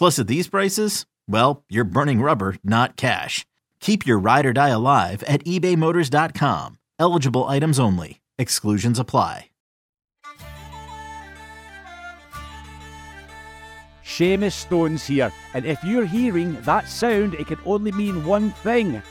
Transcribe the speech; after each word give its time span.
Plus, 0.00 0.18
at 0.18 0.28
these 0.28 0.48
prices, 0.48 1.04
well, 1.28 1.62
you're 1.68 1.84
burning 1.84 2.22
rubber, 2.22 2.56
not 2.64 2.96
cash. 2.96 3.44
Keep 3.80 4.06
your 4.06 4.18
ride 4.18 4.46
or 4.46 4.54
die 4.54 4.70
alive 4.70 5.22
at 5.24 5.44
ebaymotors.com. 5.44 6.78
Eligible 6.98 7.44
items 7.44 7.78
only. 7.78 8.22
Exclusions 8.38 8.98
apply. 8.98 9.50
Seamus 14.02 14.52
Stones 14.52 15.04
here, 15.04 15.30
and 15.52 15.66
if 15.66 15.84
you're 15.84 16.06
hearing 16.06 16.58
that 16.62 16.88
sound, 16.88 17.34
it 17.34 17.48
can 17.48 17.58
only 17.66 17.92
mean 17.92 18.24
one 18.24 18.52
thing. 18.52 19.02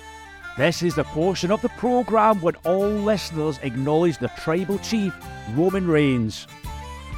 This 0.57 0.81
is 0.81 0.95
the 0.95 1.03
portion 1.03 1.51
of 1.51 1.61
the 1.61 1.69
programme 1.69 2.41
when 2.41 2.55
all 2.65 2.89
listeners 2.89 3.59
acknowledge 3.61 4.17
the 4.17 4.31
tribal 4.39 4.79
chief, 4.79 5.13
Roman 5.53 5.87
Reigns. 5.87 6.47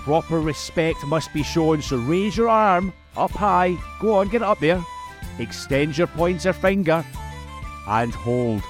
Proper 0.03 0.41
respect 0.41 1.05
must 1.05 1.31
be 1.33 1.41
shown, 1.41 1.81
so 1.81 1.95
raise 1.95 2.35
your 2.35 2.49
arm 2.49 2.91
up 3.17 3.31
high. 3.31 3.77
Go 3.99 4.15
on, 4.15 4.29
get 4.29 4.41
it 4.41 4.45
up 4.45 4.59
there. 4.59 4.83
Extend 5.39 5.97
your 5.97 6.07
pointer 6.07 6.53
finger 6.53 7.05
and 7.87 8.13
hold. 8.13 8.61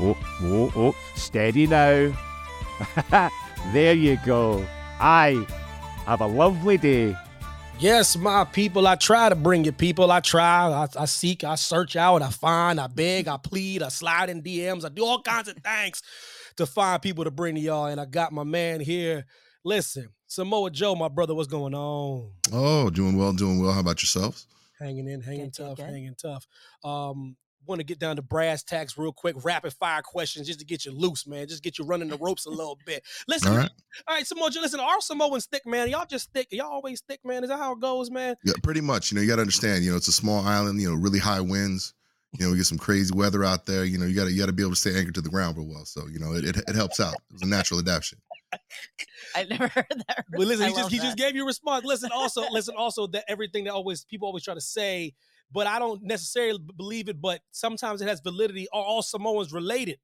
Oh, 0.00 0.16
oh, 0.42 0.72
oh, 0.76 0.96
steady 1.14 1.66
now. 1.66 2.12
there 3.72 3.94
you 3.94 4.18
go. 4.24 4.64
I 5.00 5.44
have 6.06 6.20
a 6.20 6.26
lovely 6.26 6.78
day. 6.78 7.16
Yes, 7.80 8.16
my 8.16 8.44
people. 8.44 8.88
I 8.88 8.96
try 8.96 9.28
to 9.28 9.36
bring 9.36 9.64
you 9.64 9.72
people. 9.72 10.10
I 10.10 10.20
try. 10.20 10.68
I, 10.68 10.88
I, 11.00 11.04
seek. 11.04 11.44
I 11.44 11.54
search 11.54 11.94
out. 11.94 12.22
I 12.22 12.30
find. 12.30 12.80
I 12.80 12.88
beg. 12.88 13.28
I 13.28 13.36
plead. 13.36 13.82
I 13.82 13.88
slide 13.88 14.30
in 14.30 14.42
DMs. 14.42 14.84
I 14.84 14.88
do 14.88 15.04
all 15.04 15.22
kinds 15.22 15.48
of 15.48 15.56
things 15.58 16.02
to 16.56 16.66
find 16.66 17.00
people 17.00 17.22
to 17.24 17.30
bring 17.30 17.54
to 17.54 17.60
y'all. 17.60 17.86
And 17.86 18.00
I 18.00 18.04
got 18.04 18.32
my 18.32 18.42
man 18.42 18.80
here. 18.80 19.26
Listen, 19.68 20.08
Samoa 20.26 20.70
Joe, 20.70 20.94
my 20.94 21.08
brother, 21.08 21.34
what's 21.34 21.46
going 21.46 21.74
on? 21.74 22.30
Oh, 22.50 22.88
doing 22.88 23.18
well, 23.18 23.34
doing 23.34 23.60
well. 23.60 23.70
How 23.70 23.80
about 23.80 24.00
yourselves? 24.00 24.46
Hanging 24.78 25.06
in, 25.06 25.20
hanging 25.20 25.50
good, 25.50 25.52
tough, 25.52 25.76
good. 25.76 25.84
hanging 25.84 26.14
tough. 26.14 26.46
Um, 26.82 27.36
want 27.66 27.78
to 27.78 27.84
get 27.84 27.98
down 27.98 28.16
to 28.16 28.22
brass 28.22 28.62
tacks 28.62 28.96
real 28.96 29.12
quick, 29.12 29.36
rapid 29.44 29.74
fire 29.74 30.00
questions 30.00 30.46
just 30.46 30.60
to 30.60 30.64
get 30.64 30.86
you 30.86 30.92
loose, 30.92 31.26
man. 31.26 31.46
Just 31.46 31.62
get 31.62 31.78
you 31.78 31.84
running 31.84 32.08
the 32.08 32.16
ropes 32.16 32.46
a 32.46 32.50
little 32.50 32.78
bit. 32.86 33.04
Listen, 33.28 33.52
all 33.52 33.58
right, 33.58 33.70
all 34.06 34.14
right 34.16 34.26
Samoa, 34.26 34.50
Joe, 34.50 34.62
listen, 34.62 34.80
our 34.80 35.02
Samoans 35.02 35.44
thick, 35.44 35.66
man. 35.66 35.90
Y'all 35.90 36.06
just 36.06 36.32
thick. 36.32 36.48
Y'all 36.50 36.72
always 36.72 37.02
thick, 37.02 37.20
man. 37.22 37.44
Is 37.44 37.50
that 37.50 37.58
how 37.58 37.72
it 37.72 37.80
goes, 37.80 38.10
man? 38.10 38.36
Yeah, 38.46 38.54
pretty 38.62 38.80
much. 38.80 39.12
You 39.12 39.16
know, 39.16 39.20
you 39.20 39.28
got 39.28 39.36
to 39.36 39.42
understand. 39.42 39.84
You 39.84 39.90
know, 39.90 39.98
it's 39.98 40.08
a 40.08 40.12
small 40.12 40.46
island. 40.46 40.80
You 40.80 40.92
know, 40.92 40.96
really 40.96 41.18
high 41.18 41.42
winds. 41.42 41.92
You 42.38 42.46
know, 42.46 42.52
we 42.52 42.56
get 42.56 42.64
some 42.64 42.78
crazy 42.78 43.12
weather 43.14 43.44
out 43.44 43.66
there. 43.66 43.84
You 43.84 43.98
know, 43.98 44.06
you 44.06 44.14
got 44.14 44.24
to 44.24 44.32
you 44.32 44.38
got 44.38 44.46
to 44.46 44.54
be 44.54 44.62
able 44.62 44.72
to 44.72 44.80
stay 44.80 44.98
anchored 44.98 45.16
to 45.16 45.20
the 45.20 45.28
ground 45.28 45.58
real 45.58 45.68
well. 45.68 45.84
So 45.84 46.06
you 46.06 46.18
know, 46.18 46.32
it, 46.32 46.46
it, 46.46 46.56
it 46.56 46.74
helps 46.74 47.00
out. 47.00 47.16
It's 47.34 47.42
a 47.42 47.46
natural 47.46 47.80
adaptation. 47.80 48.18
I 49.38 49.44
never 49.44 49.68
heard 49.74 50.04
that. 50.08 50.24
But 50.30 50.40
listen, 50.40 50.66
I 50.66 50.68
he 50.68 50.74
just 50.74 50.90
that. 50.90 50.96
he 50.96 51.02
just 51.02 51.16
gave 51.16 51.34
you 51.34 51.42
a 51.44 51.46
response. 51.46 51.84
Listen, 51.84 52.10
also 52.12 52.44
listen, 52.50 52.74
also 52.76 53.06
that 53.08 53.24
everything 53.28 53.64
that 53.64 53.72
always 53.72 54.04
people 54.04 54.26
always 54.26 54.44
try 54.44 54.54
to 54.54 54.60
say 54.60 55.14
but 55.52 55.66
I 55.66 55.78
don't 55.78 56.02
necessarily 56.02 56.58
believe 56.76 57.08
it. 57.08 57.20
But 57.20 57.40
sometimes 57.50 58.02
it 58.02 58.08
has 58.08 58.20
validity. 58.20 58.68
Are 58.72 58.82
all 58.82 59.02
Samoans 59.02 59.52
related? 59.52 59.98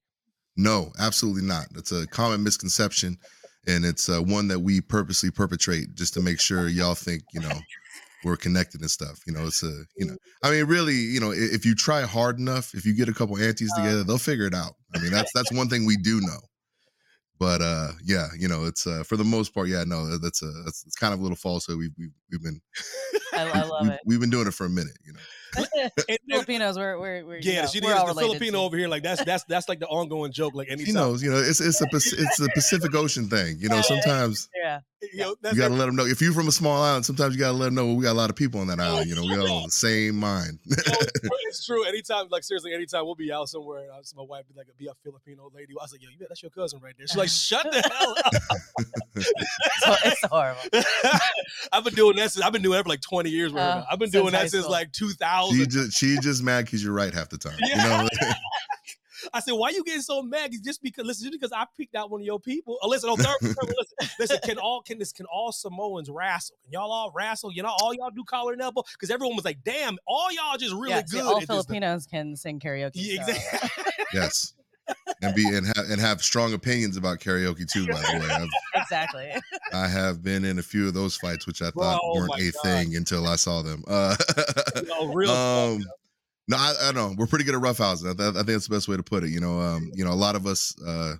No, 0.56 0.92
absolutely 0.98 1.42
not. 1.42 1.66
It's 1.74 1.92
a 1.92 2.06
common 2.06 2.42
misconception, 2.42 3.18
and 3.66 3.84
it's 3.84 4.08
uh, 4.08 4.20
one 4.20 4.48
that 4.48 4.60
we 4.60 4.80
purposely 4.80 5.30
perpetrate 5.30 5.94
just 5.94 6.14
to 6.14 6.22
make 6.22 6.40
sure 6.40 6.68
y'all 6.68 6.94
think 6.94 7.22
you 7.32 7.40
know 7.40 7.58
we're 8.24 8.36
connected 8.36 8.80
and 8.80 8.90
stuff. 8.90 9.18
You 9.26 9.32
know, 9.32 9.46
it's 9.46 9.62
a 9.62 9.84
you 9.96 10.06
know, 10.06 10.16
I 10.42 10.50
mean, 10.50 10.66
really, 10.66 10.94
you 10.94 11.20
know, 11.20 11.32
if 11.32 11.66
you 11.66 11.74
try 11.74 12.02
hard 12.02 12.38
enough, 12.38 12.72
if 12.74 12.86
you 12.86 12.94
get 12.94 13.08
a 13.08 13.14
couple 13.14 13.36
aunties 13.36 13.72
uh. 13.76 13.82
together, 13.82 14.04
they'll 14.04 14.18
figure 14.18 14.46
it 14.46 14.54
out. 14.54 14.74
I 14.94 15.00
mean, 15.00 15.10
that's 15.10 15.32
that's 15.34 15.52
one 15.52 15.68
thing 15.68 15.86
we 15.86 15.96
do 15.96 16.20
know. 16.20 16.38
But 17.38 17.60
uh, 17.62 17.92
yeah, 18.04 18.28
you 18.38 18.48
know, 18.48 18.64
it's 18.64 18.86
uh, 18.86 19.02
for 19.04 19.16
the 19.16 19.24
most 19.24 19.52
part, 19.54 19.68
yeah, 19.68 19.84
no, 19.84 20.18
that's 20.18 20.42
a 20.42 20.50
that's 20.64 20.84
it's 20.86 20.94
kind 20.94 21.12
of 21.12 21.20
a 21.20 21.22
little 21.22 21.36
false. 21.36 21.66
So 21.66 21.76
we've 21.76 21.90
we've, 21.98 22.12
we've 22.30 22.42
been, 22.42 22.60
I, 23.32 23.50
I 23.54 23.62
love 23.62 23.82
we've, 23.82 23.92
it. 23.92 24.00
We've 24.06 24.20
been 24.20 24.30
doing 24.30 24.46
it 24.46 24.54
for 24.54 24.66
a 24.66 24.70
minute, 24.70 24.96
you 25.04 25.12
know. 25.12 25.20
Filipinos, 26.28 26.76
we're 26.76 26.98
we're, 26.98 27.24
we're 27.24 27.38
yeah, 27.38 27.62
know, 27.62 27.66
she 27.68 27.80
we're 27.80 27.94
is 27.94 28.14
the 28.14 28.14
Filipino 28.14 28.62
over 28.62 28.76
here. 28.76 28.88
Like 28.88 29.02
that's 29.02 29.24
that's 29.24 29.44
that's 29.44 29.68
like 29.68 29.80
the 29.80 29.86
ongoing 29.86 30.32
joke. 30.32 30.54
Like 30.54 30.68
any 30.70 30.84
he 30.84 30.92
knows, 30.92 31.22
you 31.22 31.30
know, 31.30 31.38
it's 31.38 31.60
it's 31.60 31.80
a 31.80 31.86
it's 31.92 32.40
a 32.40 32.48
Pacific 32.54 32.94
Ocean 32.94 33.28
thing. 33.28 33.56
You 33.58 33.68
know, 33.68 33.80
sometimes 33.82 34.48
yeah, 34.62 34.80
you, 35.12 35.18
know, 35.20 35.34
you 35.52 35.58
got 35.58 35.68
to 35.68 35.74
let 35.74 35.86
them 35.86 35.96
know. 35.96 36.06
If 36.06 36.20
you're 36.20 36.32
from 36.32 36.48
a 36.48 36.52
small 36.52 36.82
island, 36.82 37.04
sometimes 37.04 37.34
you 37.34 37.40
got 37.40 37.52
to 37.52 37.56
let 37.56 37.66
them 37.66 37.74
know 37.74 37.86
well, 37.86 37.96
we 37.96 38.04
got 38.04 38.12
a 38.12 38.20
lot 38.20 38.30
of 38.30 38.36
people 38.36 38.60
on 38.60 38.68
that 38.68 38.80
oh, 38.80 38.84
island. 38.84 39.08
You 39.08 39.16
know, 39.16 39.22
we 39.22 39.36
all 39.48 39.64
the 39.64 39.70
same 39.70 40.16
mind. 40.16 40.58
it's 40.66 41.64
true. 41.64 41.84
Anytime, 41.84 42.26
like 42.30 42.44
seriously, 42.44 42.72
anytime 42.74 43.04
we'll 43.04 43.14
be 43.14 43.32
out 43.32 43.48
somewhere, 43.48 43.82
and 43.82 43.92
I 43.92 44.00
my 44.16 44.22
wife 44.22 44.44
be 44.48 44.54
like, 44.56 44.66
be 44.78 44.86
a 44.86 44.94
Filipino 45.02 45.50
lady. 45.54 45.74
I 45.78 45.84
was 45.84 45.92
like, 45.92 46.02
yo, 46.02 46.08
you 46.10 46.18
bet 46.18 46.28
that's 46.28 46.42
your 46.42 46.50
cousin 46.50 46.80
right 46.82 46.94
there. 46.96 47.06
She's 47.06 47.16
like, 47.16 47.28
shut 47.28 47.70
the 47.70 47.80
hell 47.80 48.14
up. 48.24 48.32
it's 50.04 50.24
horrible. 50.24 50.60
I've 51.72 51.84
been 51.84 51.94
doing 51.94 52.16
that 52.16 52.32
since 52.32 52.44
I've 52.44 52.52
been 52.52 52.62
doing 52.62 52.76
that 52.76 52.84
for 52.84 52.88
like 52.88 53.00
20 53.00 53.30
years. 53.30 53.54
Uh, 53.54 53.84
I've 53.90 53.98
been 53.98 54.10
doing 54.10 54.32
that 54.32 54.50
since 54.50 54.68
like 54.68 54.92
2000. 54.92 55.43
She 55.52 55.66
just, 55.66 55.96
she 55.96 56.18
just 56.18 56.42
mad 56.42 56.64
because 56.66 56.82
you're 56.82 56.92
right 56.92 57.12
half 57.12 57.28
the 57.28 57.38
time. 57.38 57.56
Yeah. 57.60 58.02
You 58.02 58.02
know. 58.04 58.08
I 59.32 59.40
said, 59.40 59.52
why 59.52 59.68
are 59.68 59.72
you 59.72 59.82
getting 59.84 60.02
so 60.02 60.22
mad? 60.22 60.52
Just 60.62 60.82
because 60.82 61.06
listen, 61.06 61.24
just 61.24 61.40
because 61.40 61.52
I 61.52 61.64
picked 61.76 61.94
out 61.94 62.10
one 62.10 62.20
of 62.20 62.24
your 62.24 62.38
people. 62.38 62.78
Oh, 62.82 62.88
listen, 62.88 63.10
oh, 63.10 63.16
third, 63.16 63.36
third, 63.40 63.74
listen, 63.78 64.14
listen, 64.18 64.38
can 64.44 64.58
all 64.58 64.82
can 64.82 64.98
this 64.98 65.12
can 65.12 65.26
all 65.26 65.50
Samoans 65.52 66.10
wrestle? 66.10 66.56
Can 66.62 66.72
y'all 66.72 66.92
all 66.92 67.10
wrestle? 67.14 67.52
You 67.52 67.62
know, 67.62 67.74
all 67.80 67.94
y'all 67.94 68.10
do 68.10 68.24
collar 68.24 68.52
and 68.52 68.62
elbow? 68.62 68.82
Because 68.92 69.10
everyone 69.10 69.36
was 69.36 69.44
like, 69.44 69.58
damn, 69.64 69.98
all 70.06 70.30
y'all 70.32 70.56
just 70.56 70.72
really 70.72 70.90
yeah, 70.90 71.02
good. 71.02 71.22
all 71.22 71.40
Filipinos 71.40 72.06
can 72.06 72.36
sing 72.36 72.60
karaoke. 72.60 72.92
Yeah, 72.94 73.26
exactly. 73.26 73.84
yes. 74.12 74.54
And 75.22 75.34
be 75.34 75.46
and 75.48 75.66
have 75.66 75.90
and 75.90 76.00
have 76.00 76.22
strong 76.22 76.52
opinions 76.52 76.96
about 76.96 77.18
karaoke 77.18 77.70
too. 77.70 77.86
By 77.86 78.00
the 78.00 78.18
way, 78.20 78.28
I've, 78.30 78.48
exactly. 78.82 79.30
I 79.72 79.86
have 79.86 80.22
been 80.22 80.44
in 80.44 80.58
a 80.58 80.62
few 80.62 80.86
of 80.86 80.94
those 80.94 81.16
fights, 81.16 81.46
which 81.46 81.62
I 81.62 81.70
thought 81.70 82.00
Bro, 82.00 82.14
weren't 82.14 82.40
a 82.40 82.52
God. 82.52 82.62
thing 82.62 82.96
until 82.96 83.26
I 83.26 83.36
saw 83.36 83.62
them. 83.62 83.84
Uh, 83.88 84.16
no, 84.88 85.12
real. 85.12 85.30
Um, 85.30 85.84
no, 86.46 86.56
I, 86.58 86.74
I 86.82 86.92
know 86.92 87.14
we're 87.16 87.26
pretty 87.26 87.44
good 87.44 87.54
at 87.54 87.60
roughhousing. 87.60 88.20
I, 88.20 88.28
I, 88.28 88.32
think 88.32 88.46
that's 88.46 88.68
the 88.68 88.74
best 88.74 88.88
way 88.88 88.96
to 88.96 89.02
put 89.02 89.24
it. 89.24 89.30
You 89.30 89.40
know, 89.40 89.60
um, 89.60 89.90
you 89.94 90.04
know, 90.04 90.12
a 90.12 90.14
lot 90.14 90.36
of 90.36 90.46
us 90.46 90.74
uh, 90.86 91.14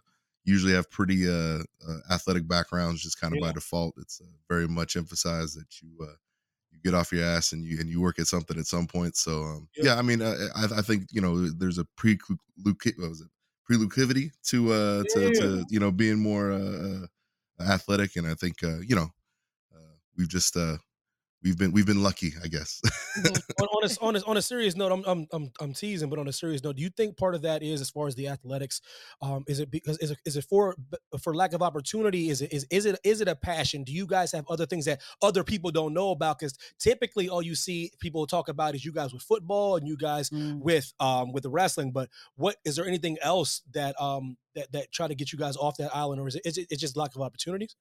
usually 0.44 0.75
have 0.75 0.90
pretty 0.90 1.28
uh, 1.28 1.60
uh, 1.88 1.99
athletic 2.10 2.46
backgrounds, 2.46 3.02
just 3.02 3.20
kind 3.20 3.32
of 3.32 3.40
yeah. 3.40 3.49
by 3.49 3.52
default. 3.52 3.94
It's 3.99 4.20
uh, 4.20 4.26
very 4.49 4.69
much 4.69 4.96
emphasized 4.96 5.58
that 5.58 5.81
you 5.81 5.88
uh, 6.02 6.12
you 6.72 6.78
get 6.84 6.94
off 6.94 7.10
your 7.10 7.25
ass 7.25 7.52
and 7.52 7.64
you 7.64 7.81
and 7.81 7.88
you 7.88 8.02
work 8.02 8.19
at 8.19 8.26
something 8.26 8.58
at 8.58 8.67
some 8.67 8.87
point. 8.87 9.17
So 9.17 9.43
um, 9.43 9.69
yeah. 9.76 9.84
yeah. 9.87 9.94
I 9.96 10.02
mean, 10.02 10.20
uh, 10.20 10.37
I, 10.55 10.64
I, 10.78 10.82
think 10.82 11.05
you 11.10 11.22
know, 11.22 11.49
there's 11.49 11.78
a 11.78 11.87
pre 11.96 12.19
what 12.26 13.08
was 13.08 13.22
it 13.22 13.28
prelucivity 13.70 14.32
to 14.44 14.72
uh 14.72 15.05
to, 15.12 15.31
to 15.32 15.64
you 15.69 15.81
know 15.81 15.90
being 15.90 16.19
more 16.19 16.52
uh, 16.52 17.06
athletic, 17.61 18.16
and 18.16 18.26
I 18.26 18.34
think 18.34 18.62
uh, 18.62 18.78
you 18.81 18.96
know 18.96 19.08
uh, 19.75 19.94
we've 20.16 20.28
just 20.28 20.56
uh 20.56 20.78
we've 21.44 21.58
been 21.58 21.70
we've 21.70 21.87
been 21.87 22.02
lucky, 22.02 22.32
I 22.43 22.49
guess. 22.49 22.81
on, 23.61 23.67
on, 23.67 23.85
a, 23.85 24.05
on, 24.05 24.17
a, 24.17 24.25
on 24.26 24.37
a 24.38 24.43
serious 24.43 24.75
note, 24.75 24.91
I'm, 24.91 25.05
I'm 25.06 25.26
I'm 25.32 25.52
I'm 25.61 25.75
teasing, 25.75 26.08
but 26.08 26.19
on 26.19 26.26
a 26.26 26.32
serious 26.32 26.64
note, 26.64 26.76
do 26.76 26.82
you 26.82 26.88
think 26.88 27.17
part 27.17 27.35
of 27.35 27.43
that 27.43 27.62
is 27.62 27.81
as 27.81 27.91
far 27.91 28.08
as 28.08 28.14
the 28.14 28.29
athletics? 28.29 28.81
Um, 29.20 29.44
is 29.46 29.61
it 29.61 29.70
because 29.70 29.99
is 29.99 30.12
it, 30.12 30.19
is 30.25 30.37
it 30.37 30.44
for 30.44 30.75
for 31.20 31.35
lack 31.35 31.52
of 31.52 31.62
opportunity? 31.62 32.31
Is 32.31 32.43
it 32.43 32.52
is 32.52 32.67
is 32.70 32.87
it 32.87 32.99
is 33.05 33.20
it 33.20 33.29
a 33.29 33.37
passion? 33.37 33.85
Do 33.85 33.93
you 33.93 34.06
guys 34.06 34.32
have 34.32 34.46
other 34.49 34.67
things 34.67 34.87
that 34.87 35.02
other 35.23 35.44
people 35.44 35.70
don't 35.70 35.93
know 35.93 36.11
about? 36.11 36.38
Because 36.38 36.56
typically, 36.79 37.29
all 37.29 37.43
you 37.43 37.55
see 37.55 37.93
people 38.00 38.26
talk 38.26 38.49
about 38.49 38.75
is 38.75 38.85
you 38.85 38.93
guys 38.93 39.12
with 39.12 39.23
football 39.23 39.76
and 39.76 39.87
you 39.87 39.96
guys 39.96 40.31
mm. 40.31 40.58
with 40.61 40.93
um 40.99 41.32
with 41.32 41.43
the 41.43 41.50
wrestling. 41.50 41.93
But 41.93 42.08
what 42.37 42.56
is 42.64 42.76
there 42.76 42.87
anything 42.87 43.19
else 43.20 43.62
that 43.73 44.00
um 44.00 44.37
that 44.55 44.73
that 44.73 44.93
try 44.93 45.08
to 45.08 45.14
get 45.14 45.32
you 45.32 45.38
guys 45.38 45.56
off 45.56 45.76
that 45.76 45.94
island, 45.94 46.20
or 46.20 46.29
is 46.29 46.37
it 46.37 46.43
is 46.44 46.58
it 46.58 46.69
it's 46.70 46.81
just 46.81 46.96
lack 46.96 47.14
of 47.14 47.20
opportunities? 47.23 47.76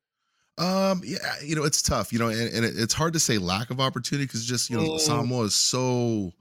Um, 0.58 1.02
yeah, 1.04 1.18
you 1.44 1.56
know, 1.56 1.64
it's 1.64 1.82
tough, 1.82 2.14
you 2.14 2.20
know, 2.20 2.28
and, 2.28 2.42
and 2.42 2.64
it's 2.64 2.94
hard 2.94 3.14
to 3.14 3.20
say 3.20 3.40
lack 3.40 3.72
of 3.72 3.80
opportunity 3.80 4.26
because 4.26 4.46
just, 4.46 4.70
you 4.70 4.78
know, 4.78 4.84
mm. 4.84 5.00
Samoa 5.00 5.46
is 5.46 5.56
so 5.56 6.32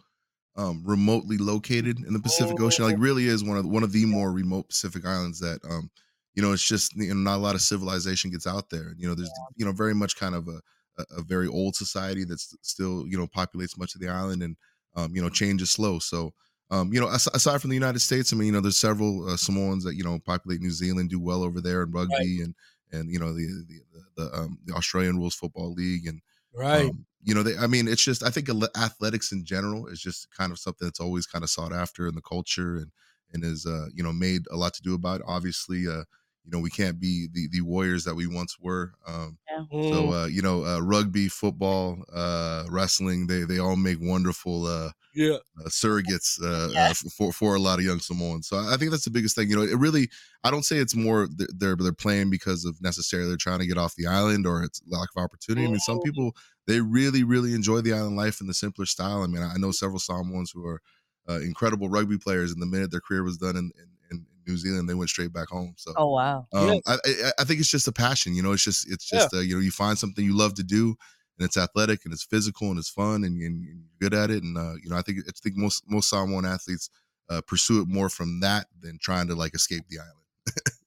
um 0.54 0.82
remotely 0.84 1.38
located 1.38 1.98
in 2.04 2.12
the 2.12 2.20
Pacific 2.20 2.60
Ocean. 2.60 2.84
Like 2.84 2.96
really 2.98 3.26
is 3.26 3.42
one 3.42 3.56
of 3.56 3.64
one 3.64 3.82
of 3.82 3.92
the 3.92 4.04
more 4.04 4.30
remote 4.30 4.68
Pacific 4.68 5.06
islands 5.06 5.40
that 5.40 5.60
um, 5.68 5.90
you 6.34 6.42
know, 6.42 6.52
it's 6.52 6.66
just 6.66 6.94
you 6.94 7.08
know, 7.08 7.14
not 7.14 7.36
a 7.36 7.42
lot 7.42 7.54
of 7.54 7.62
civilization 7.62 8.30
gets 8.30 8.46
out 8.46 8.68
there. 8.68 8.94
You 8.98 9.08
know, 9.08 9.14
there's 9.14 9.30
you 9.56 9.64
know, 9.64 9.72
very 9.72 9.94
much 9.94 10.16
kind 10.16 10.34
of 10.34 10.46
a 10.46 10.60
a, 10.98 11.20
a 11.20 11.22
very 11.22 11.48
old 11.48 11.74
society 11.74 12.24
that's 12.24 12.54
still, 12.60 13.06
you 13.06 13.16
know, 13.16 13.26
populates 13.26 13.78
much 13.78 13.94
of 13.94 14.02
the 14.02 14.08
island 14.08 14.42
and 14.42 14.56
um, 14.94 15.16
you 15.16 15.22
know, 15.22 15.30
change 15.30 15.62
is 15.62 15.70
slow. 15.70 15.98
So 15.98 16.34
um, 16.72 16.90
you 16.90 17.00
know, 17.00 17.08
aside 17.08 17.60
from 17.60 17.68
the 17.68 17.76
United 17.76 17.98
States, 17.98 18.32
I 18.32 18.36
mean, 18.36 18.46
you 18.46 18.52
know, 18.52 18.62
there's 18.62 18.78
several 18.78 19.28
uh, 19.28 19.36
Samoans 19.36 19.84
that 19.84 19.94
you 19.94 20.02
know 20.04 20.18
populate 20.18 20.62
New 20.62 20.70
Zealand, 20.70 21.10
do 21.10 21.20
well 21.20 21.42
over 21.42 21.60
there 21.60 21.82
in 21.82 21.90
rugby, 21.90 22.14
right. 22.14 22.46
and 22.46 22.54
and 22.92 23.10
you 23.10 23.18
know 23.18 23.32
the 23.32 23.46
the 23.68 23.80
the, 24.16 24.38
um, 24.38 24.58
the 24.64 24.74
Australian 24.74 25.18
Rules 25.18 25.34
Football 25.34 25.72
League 25.72 26.06
and 26.06 26.20
right. 26.54 26.86
Um, 26.86 27.06
you 27.24 27.34
know, 27.34 27.44
they, 27.44 27.56
I 27.56 27.68
mean, 27.68 27.86
it's 27.86 28.04
just 28.04 28.24
I 28.24 28.30
think 28.30 28.48
athletics 28.76 29.30
in 29.30 29.44
general 29.44 29.86
is 29.86 30.00
just 30.00 30.28
kind 30.36 30.50
of 30.50 30.58
something 30.58 30.86
that's 30.86 31.00
always 31.00 31.26
kind 31.26 31.44
of 31.44 31.50
sought 31.50 31.72
after 31.72 32.08
in 32.08 32.14
the 32.16 32.20
culture 32.20 32.76
and 32.76 32.90
and 33.32 33.44
is 33.44 33.64
uh, 33.64 33.86
you 33.94 34.02
know 34.02 34.12
made 34.12 34.42
a 34.50 34.56
lot 34.56 34.74
to 34.74 34.82
do 34.82 34.94
about. 34.94 35.20
It. 35.20 35.26
Obviously, 35.28 35.86
uh, 35.86 36.02
you 36.44 36.50
know, 36.50 36.58
we 36.58 36.70
can't 36.70 36.98
be 36.98 37.28
the 37.32 37.48
the 37.52 37.60
warriors 37.60 38.04
that 38.04 38.14
we 38.14 38.26
once 38.26 38.56
were. 38.60 38.92
Um, 39.06 39.38
yeah. 39.48 39.64
So 39.70 40.02
mm. 40.02 40.22
uh, 40.22 40.26
you 40.26 40.42
know, 40.42 40.64
uh, 40.64 40.80
rugby, 40.80 41.28
football, 41.28 42.02
uh, 42.12 42.64
wrestling, 42.68 43.26
they 43.26 43.44
they 43.44 43.58
all 43.58 43.76
make 43.76 43.98
wonderful 44.00 44.66
uh, 44.66 44.90
yeah 45.14 45.36
uh, 45.60 45.68
surrogates 45.68 46.42
uh, 46.42 46.72
uh 46.76 46.94
for 46.94 47.32
for 47.32 47.54
a 47.54 47.60
lot 47.60 47.78
of 47.78 47.84
young 47.84 48.00
Samoans. 48.00 48.48
So 48.48 48.58
I 48.58 48.76
think 48.76 48.90
that's 48.90 49.04
the 49.04 49.10
biggest 49.10 49.36
thing. 49.36 49.50
You 49.50 49.56
know, 49.56 49.62
it 49.62 49.78
really 49.78 50.08
I 50.42 50.50
don't 50.50 50.64
say 50.64 50.76
it's 50.76 50.96
more 50.96 51.28
they're 51.30 51.76
they're 51.76 51.92
playing 51.92 52.30
because 52.30 52.64
of 52.64 52.80
necessarily 52.82 53.28
they're 53.28 53.36
trying 53.36 53.60
to 53.60 53.66
get 53.66 53.78
off 53.78 53.94
the 53.94 54.06
island 54.06 54.46
or 54.46 54.64
it's 54.64 54.82
lack 54.88 55.10
of 55.14 55.22
opportunity. 55.22 55.66
I 55.66 55.70
mean, 55.70 55.80
some 55.80 55.98
mm-hmm. 55.98 56.10
people 56.10 56.36
they 56.66 56.80
really 56.80 57.22
really 57.22 57.54
enjoy 57.54 57.82
the 57.82 57.92
island 57.92 58.16
life 58.16 58.40
in 58.40 58.48
the 58.48 58.54
simpler 58.54 58.86
style. 58.86 59.22
I 59.22 59.26
mean, 59.26 59.42
I 59.42 59.58
know 59.58 59.70
several 59.70 60.00
Samoans 60.00 60.50
who 60.52 60.66
are 60.66 60.80
uh, 61.28 61.38
incredible 61.40 61.88
rugby 61.88 62.18
players, 62.18 62.52
and 62.52 62.60
the 62.60 62.66
minute 62.66 62.90
their 62.90 63.00
career 63.00 63.22
was 63.22 63.36
done 63.36 63.56
in, 63.56 63.70
in, 63.76 63.86
in 64.01 64.01
New 64.46 64.56
Zealand, 64.56 64.88
they 64.88 64.94
went 64.94 65.10
straight 65.10 65.32
back 65.32 65.48
home. 65.48 65.74
So, 65.76 65.92
oh 65.96 66.10
wow, 66.10 66.46
um, 66.52 66.68
yeah. 66.68 66.78
I, 66.86 66.96
I, 67.40 67.44
think 67.44 67.60
it's 67.60 67.70
just 67.70 67.88
a 67.88 67.92
passion. 67.92 68.34
You 68.34 68.42
know, 68.42 68.52
it's 68.52 68.64
just 68.64 68.90
it's 68.90 69.08
just 69.08 69.32
yeah. 69.32 69.38
uh, 69.38 69.42
you 69.42 69.54
know 69.54 69.60
you 69.60 69.70
find 69.70 69.98
something 69.98 70.24
you 70.24 70.36
love 70.36 70.54
to 70.54 70.62
do, 70.62 70.96
and 71.38 71.46
it's 71.46 71.56
athletic 71.56 72.04
and 72.04 72.12
it's 72.12 72.24
physical 72.24 72.70
and 72.70 72.78
it's 72.78 72.90
fun 72.90 73.24
and, 73.24 73.40
and 73.40 73.62
you're 73.62 73.74
good 74.00 74.14
at 74.14 74.30
it. 74.30 74.42
And 74.42 74.56
uh, 74.56 74.74
you 74.82 74.90
know, 74.90 74.96
I 74.96 75.02
think 75.02 75.20
I 75.26 75.32
think 75.42 75.56
most 75.56 75.84
most 75.88 76.08
Samoan 76.08 76.44
athletes 76.44 76.90
uh, 77.28 77.40
pursue 77.46 77.82
it 77.82 77.88
more 77.88 78.08
from 78.08 78.40
that 78.40 78.66
than 78.80 78.98
trying 79.00 79.28
to 79.28 79.34
like 79.34 79.54
escape 79.54 79.84
the 79.88 79.98
island. 79.98 80.21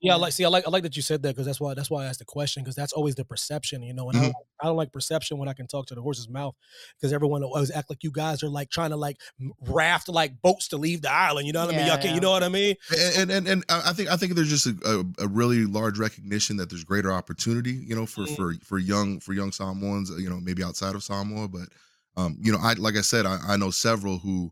Yeah, 0.06 0.16
like 0.16 0.34
see, 0.34 0.46
I 0.46 0.50
like 0.50 0.68
I 0.68 0.69
like 0.69 0.84
that 0.84 0.96
you 0.96 1.02
said 1.02 1.24
that 1.24 1.30
because 1.30 1.48
that's 1.48 1.60
why 1.60 1.74
that's 1.74 1.90
why 1.90 2.04
I 2.04 2.06
asked 2.06 2.19
the 2.19 2.25
question 2.25 2.62
because 2.62 2.75
that's 2.75 2.94
always 2.94 3.16
the 3.16 3.25
perception, 3.25 3.81
you 3.81 3.94
know. 3.94 4.10
And 4.10 4.19
mm-hmm. 4.19 4.25
I, 4.25 4.28
don't, 4.28 4.46
I 4.62 4.66
don't 4.68 4.78
like 4.78 4.92
perception 4.92 5.40
when 5.40 5.50
I 5.50 5.54
can 5.54 5.66
talk 5.66 5.88
to 5.88 5.96
the 5.96 6.02
horse's 6.02 6.30
mouth 6.30 6.54
because 6.96 7.12
everyone 7.12 7.44
always 7.44 7.72
act 7.72 7.90
like 7.90 8.04
you 8.04 8.12
guys 8.12 8.44
are 8.44 8.50
like 8.50 8.69
trying 8.69 8.92
to 8.92 8.98
like 8.98 9.18
raft 9.68 10.07
like 10.07 10.40
boats 10.44 10.68
to 10.68 10.78
leave 10.78 11.02
the 11.02 11.12
island. 11.12 11.48
You 11.48 11.54
know 11.54 11.66
what 11.66 11.74
yeah, 11.74 11.80
I 11.80 11.81
mean? 11.81 11.92
Y'all 11.92 12.06
yeah. 12.06 12.13
you 12.13 12.22
know 12.22 12.31
what 12.31 12.44
I 12.44 12.50
mean? 12.50 12.75
And 13.18 13.31
and 13.31 13.48
and 13.48 13.63
I 13.68 13.94
think 13.94 14.12
I 14.12 14.16
think 14.16 14.36
there's 14.36 14.50
just 14.50 14.68
a, 14.68 14.75
a, 15.19 15.25
a 15.25 15.28
really 15.28 15.66
large 15.66 15.98
recognition 15.98 16.58
that 16.58 16.69
there's 16.69 16.84
greater 16.84 17.12
opportunity, 17.12 17.74
you 17.74 17.96
know, 17.96 18.06
for 18.06 18.25
mm-hmm. 18.25 18.36
for 18.36 18.54
for 18.63 18.78
young 18.78 19.19
for 19.19 19.34
young 19.34 19.51
Samoans, 19.51 20.12
you 20.19 20.30
know, 20.30 20.40
maybe 20.40 20.63
outside 20.63 20.94
of 20.94 21.04
Samoa, 21.04 21.48
but 21.48 21.69
um, 22.16 22.38
you 22.40 22.51
know, 22.51 22.60
I 22.62 22.74
like 22.74 22.96
I 22.96 23.01
said, 23.01 23.25
I, 23.25 23.40
I 23.48 23.58
know 23.58 23.72
several 23.72 24.19
who 24.19 24.51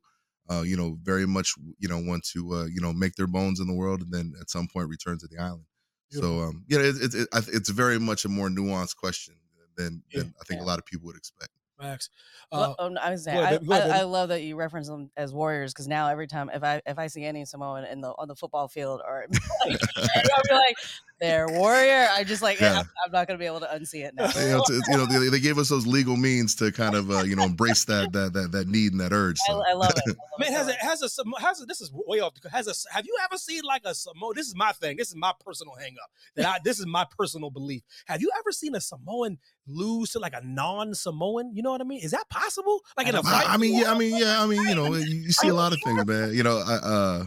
uh, 0.50 0.62
you 0.62 0.76
know, 0.76 0.98
very 1.04 1.26
much, 1.26 1.54
you 1.80 1.88
know, 1.88 2.00
want 2.00 2.24
to, 2.34 2.54
uh, 2.54 2.66
you 2.66 2.82
know, 2.82 2.94
make 2.94 3.16
their 3.16 3.28
bones 3.28 3.60
in 3.60 3.68
the 3.68 3.74
world 3.74 4.02
and 4.02 4.12
then 4.12 4.34
at 4.40 4.50
some 4.50 4.68
point 4.68 4.90
return 4.90 5.18
to 5.20 5.28
the 5.28 5.38
island. 5.38 5.66
Beautiful. 6.12 6.40
So, 6.40 6.44
um, 6.44 6.64
you 6.68 6.78
know, 6.78 6.84
it, 6.84 6.96
it, 7.02 7.16
it, 7.16 7.28
it's 7.54 7.70
very 7.70 8.00
much 8.00 8.26
a 8.26 8.30
more 8.30 8.50
nuanced 8.50 8.98
question 8.98 9.36
than, 9.78 10.04
yeah. 10.12 10.20
than 10.20 10.34
I 10.40 10.44
think 10.46 10.60
yeah. 10.60 10.66
a 10.66 10.68
lot 10.68 10.80
of 10.80 10.86
people 10.86 11.08
would 11.08 11.18
expect. 11.18 11.52
Max. 11.84 12.10
Uh, 12.52 12.58
well, 12.58 12.76
oh, 12.80 12.96
I 13.02 13.12
was 13.12 13.24
saying, 13.24 13.38
I, 13.38 13.58
I, 13.72 14.00
I, 14.00 14.02
love 14.04 14.30
that 14.30 14.44
you 14.44 14.56
reference 14.56 14.88
them 14.88 15.10
as 15.18 15.34
warriors 15.34 15.74
because 15.74 15.88
now 15.88 16.08
every 16.08 16.28
time 16.28 16.50
if 16.54 16.64
I 16.64 16.82
if 16.86 17.00
I 17.00 17.08
see 17.08 17.26
any 17.26 17.46
Samoan 17.46 17.84
in 17.86 18.02
the 18.02 18.10
on 18.10 18.28
the 18.28 18.36
football 18.36 18.68
field 18.68 19.02
or 19.08 19.26
like, 19.66 19.82
I'll 19.98 20.42
be 20.48 20.54
like 20.54 20.76
they're 21.20 21.48
warrior. 21.48 22.08
I 22.12 22.24
just 22.24 22.42
like 22.42 22.60
yeah. 22.60 22.80
I'm, 22.80 22.90
I'm, 23.06 23.12
not 23.12 23.28
gonna 23.28 23.40
be 23.40 23.46
able 23.46 23.62
to 23.62 23.68
unsee 23.68 24.06
it 24.06 24.14
now. 24.14 24.26
you 24.36 24.50
know, 24.50 24.64
it's, 24.68 24.88
you 24.88 24.98
know 24.98 25.06
they, 25.06 25.30
they, 25.30 25.40
gave 25.40 25.58
us 25.58 25.70
those 25.70 25.88
legal 25.88 26.18
means 26.18 26.54
to 26.56 26.72
kind 26.72 26.96
of 26.96 27.10
uh, 27.10 27.24
you 27.24 27.36
know 27.36 27.44
embrace 27.46 27.86
that 27.86 28.12
that 28.14 28.34
that 28.34 28.52
that 28.52 28.68
need 28.68 28.92
and 28.92 29.02
that 29.02 29.14
urge. 29.14 29.38
So. 29.48 29.64
I, 29.64 29.72
I, 29.72 29.74
love 29.74 29.94
it. 29.96 30.16
I 30.18 30.42
Man, 30.42 30.52
has 30.52 30.68
a 30.68 30.74
has 30.74 31.02
a 31.02 31.40
has 31.40 31.62
a 31.62 31.66
this 31.66 31.82
is 31.82 31.92
way 31.94 32.20
off. 32.20 32.34
Has 32.52 32.68
a 32.68 32.94
have 32.94 33.06
you 33.06 33.18
ever 33.24 33.38
seen 33.38 33.62
like 33.64 33.84
a 33.86 33.96
Samoan? 33.96 34.34
This 34.36 34.48
is 34.48 34.56
my 34.56 34.72
thing. 34.74 34.98
This 34.98 35.10
is 35.10 35.16
my 35.16 35.34
personal 35.44 35.76
hang 35.76 35.96
up. 36.04 36.12
That 36.36 36.46
I 36.46 36.60
this 36.64 36.80
is 36.80 36.86
my 36.86 37.06
personal 37.18 37.50
belief. 37.50 37.84
Have 38.06 38.22
you 38.22 38.30
ever 38.40 38.52
seen 38.52 38.76
a 38.76 38.82
Samoan 38.82 39.38
lose 39.68 40.12
to 40.12 40.20
like 40.20 40.34
a 40.34 40.42
non-Samoan? 40.44 41.56
You 41.56 41.64
know 41.64 41.72
what 41.72 41.82
I 41.82 41.86
mean? 41.86 42.02
Is 42.02 42.12
that 42.12 42.30
possible? 42.30 42.82
Like 42.98 43.08
in 43.08 43.16
a 43.16 43.24
fight? 43.24 43.50
I, 43.50 43.54
I 43.54 43.58
mean, 43.58 43.80
yeah, 43.80 43.92
I 43.92 43.98
mean, 43.98 44.18
yeah, 44.18 44.42
I 44.42 44.46
mean, 44.46 44.62
you 44.68 44.76
know, 44.76 44.94
you, 44.94 45.06
you 45.06 45.32
see 45.32 45.48
a 45.48 45.54
lot 45.54 45.74
of 45.74 45.80
things, 45.84 46.06
man. 46.06 46.34
You 46.34 46.44
know, 46.44 46.58
uh, 46.66 47.26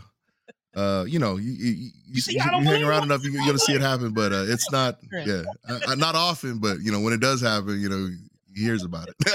uh, 0.76 1.04
you 1.04 1.18
know, 1.18 1.36
you 1.36 1.52
you, 1.52 1.70
you, 1.70 1.90
you, 2.06 2.22
you 2.34 2.40
hang 2.40 2.84
around 2.84 3.04
enough, 3.04 3.24
you're 3.24 3.32
gonna 3.32 3.58
see 3.58 3.72
it 3.72 3.80
happen. 3.80 4.12
But 4.12 4.32
uh, 4.32 4.44
it's 4.46 4.70
not, 4.70 4.98
yeah, 5.24 5.42
uh, 5.66 5.94
not 5.94 6.14
often. 6.14 6.58
But 6.58 6.80
you 6.80 6.92
know, 6.92 7.00
when 7.00 7.14
it 7.14 7.20
does 7.20 7.40
happen, 7.40 7.80
you 7.80 7.88
know, 7.88 8.10
he 8.54 8.62
hears 8.62 8.84
about 8.84 9.08
it. 9.08 9.14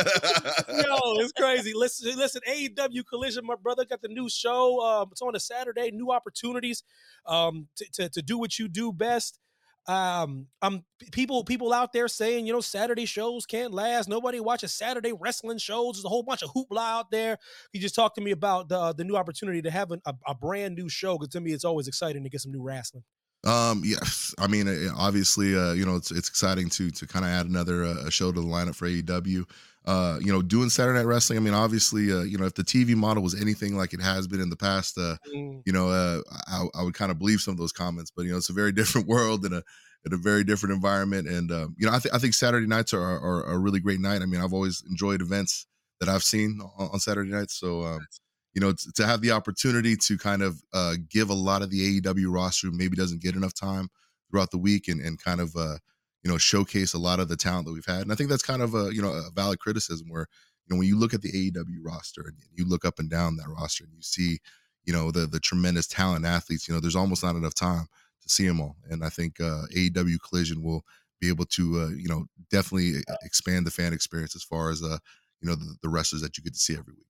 Yo, 0.70 0.98
it's 1.20 1.32
crazy. 1.32 1.74
Listen, 1.76 2.16
listen. 2.16 2.42
AEW 2.48 3.04
Collision, 3.08 3.46
my 3.46 3.56
brother 3.56 3.86
got 3.86 4.02
the 4.02 4.08
new 4.08 4.30
show. 4.30 4.80
Um, 4.82 5.10
it's 5.12 5.22
on 5.22 5.36
a 5.36 5.40
Saturday. 5.40 5.90
New 5.92 6.12
opportunities 6.12 6.84
um, 7.26 7.68
to, 7.76 7.86
to 7.94 8.10
to 8.10 8.22
do 8.22 8.38
what 8.38 8.60
you 8.60 8.68
do 8.68 8.94
best 8.94 9.40
um 9.88 10.48
um 10.62 10.84
people 11.12 11.44
people 11.44 11.74
out 11.74 11.92
there 11.92 12.08
saying 12.08 12.46
you 12.46 12.54
know 12.54 12.62
saturday 12.62 13.06
shows 13.06 13.46
can't 13.46 13.74
last. 13.74 14.08
Nobody 14.08 14.40
watches 14.40 14.74
saturday 14.74 15.14
wrestling 15.14 15.58
shows. 15.58 15.96
There's 15.96 16.06
a 16.06 16.10
whole 16.10 16.24
bunch 16.24 16.44
of 16.44 16.52
hoopla 16.54 16.80
out 16.80 17.12
there. 17.12 17.38
You 17.74 17.82
just 17.82 17.96
talked 17.96 18.16
to 18.16 18.22
me 18.22 18.32
about 18.32 18.70
the 18.70 18.94
the 18.94 19.04
new 19.04 19.16
opportunity 19.16 19.62
to 19.64 19.72
have 19.72 19.92
a, 19.92 20.00
a 20.28 20.36
brand 20.36 20.76
new 20.76 20.88
show 20.90 21.18
because 21.18 21.30
to 21.34 21.42
me 21.42 21.52
it's 21.52 21.66
always 21.66 21.88
exciting 21.88 22.24
to 22.24 22.30
get 22.30 22.42
some 22.42 22.52
new 22.52 22.62
wrestling 22.62 23.04
um 23.44 23.82
yes 23.84 24.36
i 24.38 24.46
mean 24.46 24.68
obviously 24.96 25.56
uh 25.56 25.72
you 25.74 25.86
know 25.86 25.96
it's 25.96 26.12
it's 26.12 26.30
exciting 26.30 26.70
to 26.70 26.92
to 26.92 27.08
kind 27.08 27.26
of 27.26 27.32
add 27.32 27.48
another 27.48 27.86
uh, 27.86 28.10
show 28.10 28.32
to 28.32 28.40
the 28.40 28.46
lineup 28.46 28.76
for 28.76 28.88
aew 28.88 29.46
uh, 29.86 30.20
you 30.22 30.32
know, 30.32 30.42
doing 30.42 30.70
Saturday 30.70 31.00
Night 31.00 31.08
Wrestling. 31.08 31.38
I 31.38 31.42
mean, 31.42 31.54
obviously, 31.54 32.12
uh, 32.12 32.22
you 32.22 32.38
know, 32.38 32.46
if 32.46 32.54
the 32.54 32.64
TV 32.64 32.96
model 32.96 33.24
was 33.24 33.40
anything 33.40 33.76
like 33.76 33.94
it 33.94 34.02
has 34.02 34.28
been 34.28 34.40
in 34.40 34.50
the 34.50 34.56
past, 34.56 34.98
uh, 34.98 35.18
mm. 35.34 35.62
you 35.66 35.74
know, 35.74 35.90
uh, 35.90 36.22
I, 36.48 36.68
I, 36.76 36.84
would 36.84 36.94
kind 36.94 37.12
of 37.12 37.18
believe 37.18 37.40
some 37.40 37.54
of 37.54 37.58
those 37.58 37.72
comments. 37.72 38.12
But 38.16 38.26
you 38.26 38.32
know, 38.32 38.38
it's 38.38 38.50
a 38.50 38.54
very 38.54 38.72
different 38.80 39.08
world 39.08 39.44
and 39.44 39.56
a 39.56 39.64
in 40.06 40.14
a 40.14 40.18
very 40.18 40.44
different 40.44 40.74
environment. 40.74 41.28
And 41.28 41.52
um, 41.52 41.76
you 41.78 41.88
know, 41.88 41.94
I, 41.94 42.00
th- 42.00 42.14
I 42.14 42.20
think 42.20 42.34
Saturday 42.34 42.68
nights 42.68 42.94
are, 42.94 43.02
are, 43.02 43.46
are, 43.46 43.54
a 43.54 43.58
really 43.58 43.80
great 43.80 44.00
night. 44.00 44.22
I 44.22 44.26
mean, 44.26 44.42
I've 44.42 44.54
always 44.54 44.84
enjoyed 44.90 45.22
events 45.22 45.66
that 46.00 46.10
I've 46.10 46.24
seen 46.24 46.60
on, 46.78 46.90
on 46.94 47.00
Saturday 47.00 47.32
nights. 47.32 47.60
So 47.60 47.84
um, 47.84 48.06
you 48.54 48.62
know, 48.62 48.74
to 48.96 49.06
have 49.06 49.22
the 49.22 49.32
opportunity 49.32 49.96
to 49.96 50.18
kind 50.18 50.42
of 50.42 50.62
uh, 50.74 50.96
give 51.10 51.30
a 51.30 51.36
lot 51.36 51.62
of 51.62 51.70
the 51.70 52.02
AEW 52.02 52.34
roster 52.34 52.70
maybe 52.72 52.96
doesn't 52.96 53.22
get 53.22 53.36
enough 53.36 53.54
time 53.54 53.90
throughout 54.30 54.52
the 54.52 54.58
week 54.58 54.88
and 54.88 55.02
and 55.02 55.22
kind 55.22 55.42
of 55.42 55.56
uh, 55.56 55.78
you 56.24 56.32
know 56.32 56.38
showcase 56.38 56.94
a 56.94 57.00
lot 57.00 57.20
of 57.20 57.28
the 57.28 57.38
talent 57.38 57.66
that 57.66 57.74
we've 57.74 57.86
had. 57.86 58.02
And 58.02 58.12
I 58.12 58.16
think 58.16 58.30
that's 58.30 58.44
kind 58.44 58.62
of 58.62 58.76
a 58.76 58.94
you 58.94 59.02
know 59.02 59.12
a 59.12 59.30
valid 59.34 59.60
criticism 59.60 60.08
where 60.10 60.28
you 60.66 60.76
know 60.76 60.80
when 60.80 60.88
you 60.88 60.98
look 60.98 61.14
at 61.14 61.22
the 61.22 61.32
AEW 61.32 61.80
roster 61.84 62.22
and 62.22 62.36
you 62.54 62.66
look 62.68 62.86
up 62.86 63.00
and 63.00 63.10
down 63.10 63.38
that 63.38 63.50
roster 63.50 63.84
and 63.84 63.94
you 63.94 64.02
see 64.02 64.40
you 64.84 64.94
know 64.94 65.12
the 65.12 65.28
the 65.28 65.40
tremendous 65.40 65.88
talent 65.88 66.26
athletes, 66.26 66.68
you 66.68 66.74
know, 66.74 66.80
there's 66.80 66.96
almost 66.96 67.24
not 67.24 67.36
enough 67.36 67.54
time 67.54 67.88
to 68.22 68.30
see 68.30 68.48
them 68.48 68.62
all. 68.62 68.76
And 68.90 69.04
I 69.04 69.10
think 69.10 69.40
uh, 69.40 69.64
AEW 69.76 70.18
Collision 70.28 70.64
will 70.64 70.84
be 71.20 71.30
able 71.30 71.46
to, 71.46 71.82
uh, 71.82 71.90
you 71.90 72.08
know, 72.08 72.26
definitely 72.50 73.02
expand 73.24 73.66
the 73.66 73.72
fan 73.72 73.94
experience 73.94 74.36
as 74.36 74.44
far 74.44 74.72
as, 74.72 74.84
uh, 74.84 74.98
you 75.42 75.50
know, 75.50 75.56
the, 75.56 75.76
the 75.84 75.90
wrestlers 75.90 76.22
that 76.22 76.38
you 76.38 76.44
get 76.44 76.54
to 76.54 76.60
see 76.60 76.74
every 76.74 76.94
week. 76.94 77.06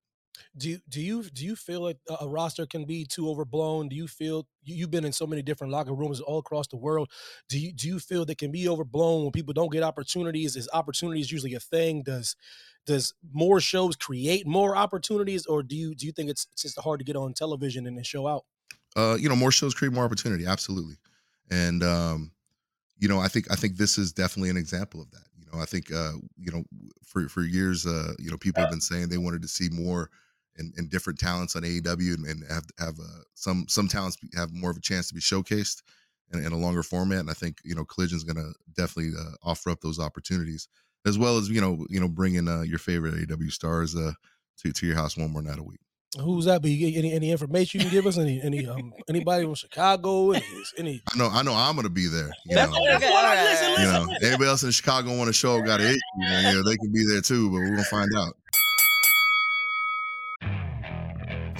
Do 0.58 0.78
do 0.90 1.02
you 1.02 1.24
do 1.24 1.46
you 1.46 1.56
feel 1.56 1.82
like 1.82 1.98
a 2.20 2.28
roster 2.28 2.66
can 2.66 2.86
be 2.86 3.06
too 3.06 3.30
overblown? 3.30 3.90
Do 3.90 3.96
you 3.96 4.08
feel 4.08 4.48
you, 4.64 4.84
have 4.84 4.92
been 4.92 5.06
in 5.06 5.14
so 5.14 5.28
many 5.28 5.42
different 5.42 5.72
locker 5.72 5.94
rooms 5.94 6.20
all 6.20 6.40
across 6.40 6.68
the 6.68 6.78
world? 6.78 7.10
Do 7.50 7.60
you 7.60 7.74
do 7.74 7.88
you 7.88 8.00
feel 8.00 8.26
they 8.26 8.36
can 8.36 8.52
be 8.52 8.68
overblown 8.68 9.24
when 9.24 9.32
people 9.32 9.54
don't 9.54 9.72
get 9.72 9.84
opportunities? 9.84 10.56
Is 10.56 10.70
opportunities 10.74 11.32
usually 11.32 11.54
a 11.54 11.60
thing? 11.60 12.04
Does 12.04 12.36
does 12.86 13.14
more 13.32 13.60
shows 13.60 13.96
create 13.96 14.48
more 14.48 14.76
opportunities, 14.76 15.46
or 15.46 15.64
do 15.64 15.76
you 15.76 15.96
do 15.96 16.06
you 16.06 16.12
think 16.12 16.30
it's, 16.30 16.48
it's 16.52 16.64
just 16.64 16.80
hard 16.80 17.00
to 17.00 17.06
get 17.06 17.16
on 17.16 17.34
television 17.34 17.88
and 17.88 17.98
then 17.98 18.04
show 18.04 18.28
out? 18.28 18.46
uh, 18.96 19.18
you 19.20 19.30
know, 19.30 19.36
more 19.36 19.52
shows 19.52 19.74
create 19.74 19.94
more 19.94 20.06
opportunity. 20.06 20.46
Absolutely. 20.46 20.96
And, 21.50 21.84
um, 21.84 22.32
you 22.98 23.08
know, 23.08 23.20
I 23.20 23.28
think, 23.28 23.52
I 23.52 23.56
think 23.56 23.78
this 23.78 23.98
is 23.98 24.14
definitely 24.14 24.50
an 24.50 24.58
example 24.58 25.02
of 25.02 25.12
that. 25.12 25.24
You 25.52 25.58
know, 25.58 25.64
I 25.64 25.66
think 25.66 25.92
uh, 25.92 26.14
you 26.38 26.52
know 26.52 26.64
for 27.04 27.28
for 27.28 27.42
years, 27.42 27.86
uh, 27.86 28.14
you 28.20 28.32
know, 28.32 28.38
people 28.38 28.62
have 28.62 28.72
been 28.72 28.82
saying 28.82 29.10
they 29.10 29.18
wanted 29.18 29.42
to 29.42 29.48
see 29.48 29.70
more 29.70 30.10
and, 30.58 30.74
and 30.78 30.90
different 30.90 31.20
talents 31.20 31.56
on 31.56 31.64
AEW 31.64 32.16
and, 32.16 32.26
and 32.26 32.44
have 32.50 32.66
have 32.80 33.00
uh, 33.00 33.24
some 33.34 33.66
some 33.68 33.88
talents 33.88 34.18
have 34.36 34.54
more 34.54 34.72
of 34.72 34.78
a 34.78 34.82
chance 34.82 35.08
to 35.10 35.16
be 35.16 35.22
showcased 35.22 35.82
in, 36.34 36.46
in 36.46 36.52
a 36.52 36.58
longer 36.58 36.84
format. 36.84 37.20
And 37.20 37.30
I 37.30 37.34
think 37.34 37.58
you 37.64 37.76
know 37.76 37.86
Collision 37.86 38.18
is 38.18 38.24
going 38.24 38.38
to 38.38 38.54
definitely 38.76 39.14
uh, 39.18 39.36
offer 39.44 39.70
up 39.70 39.82
those 39.82 40.00
opportunities 40.00 40.68
as 41.06 41.18
well 41.18 41.38
as 41.38 41.50
you 41.50 41.62
know 41.62 41.86
you 41.90 42.00
know 42.00 42.08
bringing 42.08 42.48
uh, 42.48 42.62
your 42.62 42.80
favorite 42.80 43.16
AEW 43.16 43.52
stars 43.52 43.96
uh, 43.96 44.14
to 44.60 44.72
to 44.72 44.86
your 44.86 44.96
house 44.96 45.18
one 45.18 45.32
more 45.32 45.42
night 45.42 45.60
a 45.60 45.64
week. 45.64 45.82
Who's 46.20 46.44
that? 46.46 46.62
But 46.62 46.72
you 46.72 47.00
any 47.00 47.14
any 47.14 47.32
information 47.32 47.80
you 47.80 47.86
can 47.86 47.96
give 47.96 48.06
us? 48.06 48.18
Any 48.18 48.42
any 48.42 48.68
um 48.68 48.94
anybody 49.08 49.46
from 49.46 49.56
Chicago? 49.56 50.32
Any, 50.32 50.46
any? 50.78 51.02
I 51.14 51.18
know 51.18 51.30
I 51.32 51.42
know 51.42 51.54
I'm 51.54 51.76
gonna 51.78 51.90
be 51.90 52.08
there. 52.08 52.30
You 52.46 52.58
know, 52.58 52.74
you 52.74 53.86
know 53.86 54.08
anybody 54.22 54.50
else 54.50 54.64
in 54.64 54.72
Chicago 54.72 55.16
want 55.16 55.28
to 55.28 55.34
show 55.34 55.62
got 55.62 55.80
it. 55.80 55.98
You 56.18 56.54
know, 56.54 56.64
they 56.64 56.76
can 56.76 56.92
be 56.92 57.06
there 57.06 57.22
too, 57.22 57.50
but 57.50 57.60
we're 57.60 57.70
gonna 57.70 57.84
find 57.86 58.10
out. 58.18 58.36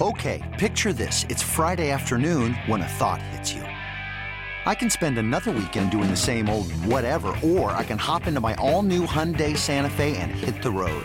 Okay, 0.02 0.42
picture 0.58 0.92
this: 0.92 1.24
it's 1.30 1.42
Friday 1.42 1.90
afternoon 1.90 2.52
when 2.66 2.82
a 2.82 2.88
thought 2.88 3.22
hits 3.22 3.54
you. 3.54 3.62
I 4.64 4.74
can 4.74 4.90
spend 4.90 5.16
another 5.16 5.50
weekend 5.50 5.90
doing 5.90 6.10
the 6.10 6.16
same 6.16 6.48
old 6.48 6.70
whatever, 6.84 7.34
or 7.42 7.72
I 7.72 7.84
can 7.84 7.98
hop 7.98 8.26
into 8.26 8.40
my 8.40 8.54
all-new 8.56 9.06
Hyundai 9.06 9.56
Santa 9.56 9.90
Fe 9.90 10.16
and 10.18 10.30
hit 10.30 10.62
the 10.62 10.70
road. 10.70 11.04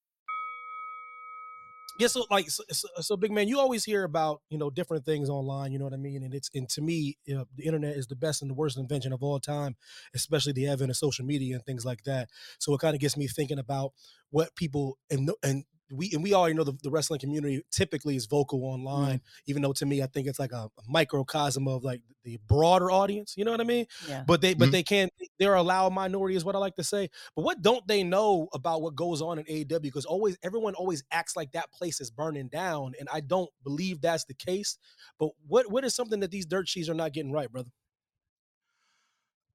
Yeah, 2.01 2.07
so 2.07 2.25
like 2.31 2.49
so, 2.49 2.63
so, 2.99 3.15
big 3.15 3.31
man, 3.31 3.47
you 3.47 3.59
always 3.59 3.85
hear 3.85 4.03
about 4.03 4.41
you 4.49 4.57
know 4.57 4.71
different 4.71 5.05
things 5.05 5.29
online. 5.29 5.71
You 5.71 5.77
know 5.77 5.85
what 5.85 5.93
I 5.93 5.97
mean? 5.97 6.23
And 6.23 6.33
it's 6.33 6.49
and 6.55 6.67
to 6.69 6.81
me, 6.81 7.17
you 7.25 7.35
know, 7.35 7.45
the 7.55 7.65
internet 7.65 7.95
is 7.95 8.07
the 8.07 8.15
best 8.15 8.41
and 8.41 8.49
the 8.49 8.55
worst 8.55 8.77
invention 8.77 9.13
of 9.13 9.21
all 9.21 9.39
time, 9.39 9.75
especially 10.15 10.53
the 10.53 10.67
advent 10.67 10.89
of 10.89 10.97
social 10.97 11.25
media 11.25 11.53
and 11.53 11.63
things 11.63 11.85
like 11.85 12.03
that. 12.05 12.29
So 12.57 12.73
it 12.73 12.79
kind 12.79 12.95
of 12.95 13.01
gets 13.01 13.17
me 13.17 13.27
thinking 13.27 13.59
about 13.59 13.93
what 14.31 14.55
people 14.55 14.97
and 15.11 15.29
and 15.43 15.63
we 15.91 16.11
and 16.13 16.23
we 16.23 16.33
already 16.33 16.55
know 16.55 16.63
the, 16.63 16.77
the 16.83 16.89
wrestling 16.89 17.19
community 17.19 17.61
typically 17.71 18.15
is 18.15 18.25
vocal 18.25 18.63
online, 18.63 19.17
mm. 19.17 19.21
even 19.47 19.61
though 19.61 19.73
to 19.73 19.85
me 19.85 20.01
I 20.01 20.07
think 20.07 20.27
it's 20.27 20.39
like 20.39 20.51
a, 20.51 20.69
a, 20.77 20.83
microcosm 20.87 21.67
of 21.67 21.83
like 21.83 22.01
the 22.23 22.39
broader 22.47 22.89
audience. 22.91 23.35
You 23.37 23.45
know 23.45 23.51
what 23.51 23.61
I 23.61 23.65
mean? 23.65 23.85
Yeah. 24.07 24.23
But 24.25 24.41
they 24.41 24.53
but 24.53 24.65
mm-hmm. 24.65 24.71
they 24.71 24.83
can't 24.83 25.11
they're 25.39 25.55
a 25.55 25.61
loud 25.61 25.93
minority 25.93 26.35
is 26.35 26.45
what 26.45 26.55
I 26.55 26.59
like 26.59 26.75
to 26.75 26.83
say. 26.83 27.09
But 27.35 27.43
what 27.43 27.61
don't 27.61 27.85
they 27.87 28.03
know 28.03 28.47
about 28.53 28.81
what 28.81 28.95
goes 28.95 29.21
on 29.21 29.39
in 29.39 29.45
AEW? 29.45 29.81
Because 29.81 30.05
always 30.05 30.37
everyone 30.43 30.75
always 30.75 31.03
acts 31.11 31.35
like 31.35 31.51
that 31.53 31.71
place 31.71 31.99
is 32.01 32.11
burning 32.11 32.47
down, 32.47 32.93
and 32.99 33.09
I 33.11 33.21
don't 33.21 33.49
believe 33.63 34.01
that's 34.01 34.25
the 34.25 34.33
case. 34.33 34.77
But 35.19 35.29
what 35.47 35.71
what 35.71 35.83
is 35.83 35.95
something 35.95 36.19
that 36.21 36.31
these 36.31 36.45
dirt 36.45 36.67
sheets 36.67 36.89
are 36.89 36.93
not 36.93 37.13
getting 37.13 37.31
right, 37.31 37.51
brother? 37.51 37.71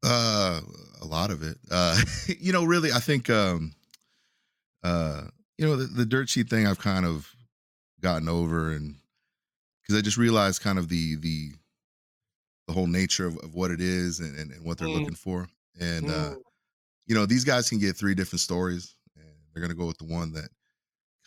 Uh, 0.05 0.61
a 1.01 1.05
lot 1.05 1.31
of 1.31 1.43
it. 1.43 1.57
Uh, 1.71 2.01
you 2.39 2.53
know, 2.53 2.65
really, 2.65 2.93
I 2.93 3.01
think 3.01 3.31
um, 3.31 3.73
uh 4.83 5.23
you 5.59 5.67
know 5.67 5.77
the, 5.77 5.85
the 5.87 6.07
dirt 6.07 6.29
sheet 6.29 6.49
thing 6.49 6.67
I've 6.67 6.79
kind 6.79 7.07
of 7.07 7.31
gotten 8.01 8.29
over 8.29 8.71
and 8.71 8.97
because 9.83 9.99
I 9.99 10.03
just 10.03 10.17
realized 10.17 10.63
kind 10.63 10.79
of 10.79 10.89
the 10.89 11.17
the 11.17 11.51
the 12.67 12.73
whole 12.73 12.87
nature 12.87 13.27
of, 13.27 13.37
of 13.39 13.55
what 13.55 13.71
it 13.71 13.81
is 13.81 14.21
and, 14.21 14.37
and, 14.37 14.51
and 14.51 14.65
what 14.65 14.77
they're 14.79 14.89
mm. 14.89 14.99
looking 14.99 15.15
for. 15.15 15.49
And 15.81 16.07
uh, 16.11 16.31
mm. 16.31 16.37
you 17.07 17.15
know, 17.15 17.27
these 17.27 17.45
guys 17.45 17.69
can 17.69 17.79
get 17.79 17.97
three 17.97 18.15
different 18.15 18.41
stories 18.41 18.97
and 19.15 19.25
they're 19.53 19.63
gonna 19.63 19.75
go 19.75 19.87
with 19.87 19.99
the 19.99 20.05
one 20.05 20.33
that 20.33 20.49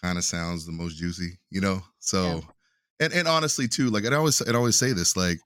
kind 0.01 0.17
of 0.17 0.23
sounds 0.23 0.65
the 0.65 0.71
most 0.71 0.97
juicy, 0.97 1.39
you 1.49 1.61
know? 1.61 1.81
So 1.99 2.25
yeah. 2.25 3.05
and 3.05 3.13
and 3.13 3.27
honestly 3.27 3.67
too, 3.67 3.89
like 3.89 4.05
I 4.05 4.15
always 4.15 4.41
I 4.41 4.53
always 4.53 4.77
say 4.77 4.93
this, 4.93 5.15
like 5.15 5.39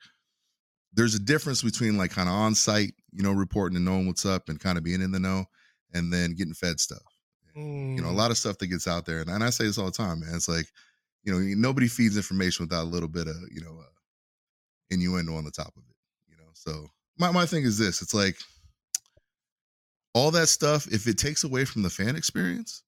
there's 0.93 1.15
a 1.15 1.19
difference 1.19 1.61
between 1.61 1.97
like 1.97 2.11
kind 2.11 2.29
of 2.29 2.35
on 2.35 2.55
site, 2.55 2.93
you 3.11 3.23
know, 3.23 3.31
reporting 3.31 3.75
and 3.75 3.85
knowing 3.85 4.07
what's 4.07 4.25
up 4.25 4.49
and 4.49 4.59
kind 4.59 4.77
of 4.77 4.83
being 4.83 5.01
in 5.01 5.11
the 5.11 5.19
know 5.19 5.45
and 5.93 6.11
then 6.11 6.33
getting 6.33 6.53
fed 6.53 6.79
stuff. 6.79 7.03
Mm. 7.57 7.95
You 7.95 8.01
know, 8.01 8.09
a 8.09 8.13
mm. 8.13 8.17
lot 8.17 8.31
of 8.31 8.37
stuff 8.37 8.57
that 8.57 8.67
gets 8.67 8.87
out 8.87 9.05
there, 9.05 9.19
and, 9.19 9.29
and 9.29 9.43
I 9.43 9.49
say 9.49 9.65
this 9.65 9.77
all 9.77 9.85
the 9.85 9.91
time, 9.91 10.21
man. 10.21 10.35
It's 10.35 10.49
like, 10.49 10.65
you 11.23 11.31
know, 11.31 11.39
nobody 11.39 11.87
feeds 11.87 12.17
information 12.17 12.65
without 12.65 12.83
a 12.83 12.89
little 12.89 13.09
bit 13.09 13.27
of, 13.27 13.35
you 13.51 13.61
know, 13.61 13.77
uh, 13.79 13.93
innuendo 14.89 15.35
on 15.35 15.45
the 15.45 15.51
top 15.51 15.73
of 15.77 15.83
it. 15.89 15.95
You 16.29 16.37
know, 16.37 16.49
so 16.53 16.87
my 17.17 17.31
my 17.31 17.45
thing 17.45 17.63
is 17.63 17.77
this: 17.77 18.01
it's 18.01 18.13
like 18.13 18.37
all 20.13 20.31
that 20.31 20.47
stuff. 20.47 20.87
If 20.87 21.07
it 21.07 21.17
takes 21.17 21.43
away 21.43 21.65
from 21.65 21.83
the 21.83 21.89
fan 21.89 22.15
experience, 22.15 22.83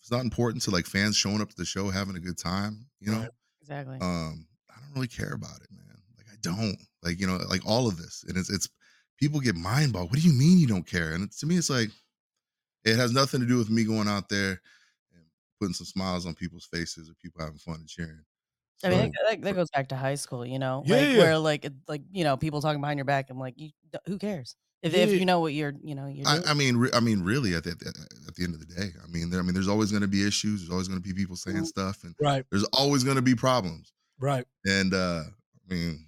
it's 0.00 0.10
not 0.10 0.22
important 0.22 0.62
to 0.64 0.70
like 0.70 0.86
fans 0.86 1.16
showing 1.16 1.40
up 1.40 1.50
to 1.50 1.56
the 1.56 1.64
show 1.64 1.90
having 1.90 2.16
a 2.16 2.20
good 2.20 2.38
time. 2.38 2.86
You 3.00 3.12
know, 3.12 3.28
exactly. 3.60 3.98
Um, 4.00 4.46
I 4.70 4.80
don't 4.80 4.94
really 4.94 5.08
care 5.08 5.32
about 5.34 5.60
it, 5.62 5.70
man. 5.70 5.96
Like 6.16 6.26
I 6.32 6.36
don't 6.42 6.76
like 7.02 7.20
you 7.20 7.26
know 7.26 7.38
like 7.48 7.66
all 7.66 7.86
of 7.86 7.96
this, 7.96 8.24
and 8.26 8.36
it's 8.36 8.50
it's 8.50 8.68
people 9.18 9.40
get 9.40 9.56
mind 9.56 9.92
boggled. 9.92 10.10
What 10.10 10.20
do 10.20 10.26
you 10.26 10.36
mean 10.36 10.58
you 10.58 10.66
don't 10.66 10.86
care? 10.86 11.12
And 11.12 11.30
to 11.32 11.46
me, 11.46 11.56
it's 11.56 11.70
like 11.70 11.90
it 12.84 12.96
has 12.96 13.12
nothing 13.12 13.40
to 13.40 13.46
do 13.46 13.58
with 13.58 13.70
me 13.70 13.84
going 13.84 14.08
out 14.08 14.28
there 14.28 14.60
and 15.14 15.24
putting 15.60 15.74
some 15.74 15.86
smiles 15.86 16.26
on 16.26 16.34
people's 16.34 16.64
faces 16.64 17.08
or 17.10 17.14
people 17.14 17.40
having 17.42 17.58
fun 17.58 17.76
and 17.76 17.88
cheering. 17.88 18.24
So, 18.78 18.88
I 18.88 18.90
mean, 18.92 19.12
that, 19.28 19.42
that, 19.42 19.54
goes 19.54 19.70
back 19.70 19.88
to 19.88 19.96
high 19.96 20.14
school, 20.14 20.46
you 20.46 20.58
know, 20.58 20.82
yeah, 20.86 20.96
like 20.96 21.08
yeah. 21.08 21.18
where 21.18 21.38
like 21.38 21.66
like 21.86 22.02
you 22.12 22.24
know 22.24 22.36
people 22.36 22.62
talking 22.62 22.80
behind 22.80 22.96
your 22.96 23.04
back. 23.04 23.28
I'm 23.28 23.38
like, 23.38 23.54
you, 23.58 23.70
who 24.06 24.16
cares 24.16 24.56
if, 24.82 24.94
yeah. 24.94 25.00
if 25.00 25.12
you 25.12 25.26
know 25.26 25.40
what 25.40 25.52
you're, 25.52 25.74
you 25.82 25.94
know, 25.94 26.06
you're. 26.06 26.26
I, 26.26 26.40
I, 26.48 26.54
mean, 26.54 26.76
re- 26.76 26.90
I 26.94 27.00
mean, 27.00 27.22
really, 27.22 27.54
at 27.54 27.64
the, 27.64 27.70
at 28.26 28.34
the 28.34 28.44
end 28.44 28.54
of 28.54 28.60
the 28.60 28.74
day, 28.74 28.88
I 29.02 29.06
mean, 29.10 29.28
there, 29.28 29.40
I 29.40 29.42
mean, 29.42 29.52
there's 29.52 29.68
always 29.68 29.90
going 29.90 30.02
to 30.02 30.08
be 30.08 30.26
issues. 30.26 30.60
There's 30.60 30.70
always 30.70 30.88
going 30.88 31.00
to 31.00 31.06
be 31.06 31.12
people 31.12 31.36
saying 31.36 31.66
stuff, 31.66 32.02
and 32.04 32.14
right. 32.20 32.44
There's 32.50 32.64
always 32.72 33.04
going 33.04 33.16
to 33.16 33.22
be 33.22 33.34
problems, 33.34 33.92
right? 34.18 34.46
And 34.64 34.94
uh 34.94 35.22
I 35.70 35.74
mean, 35.74 36.06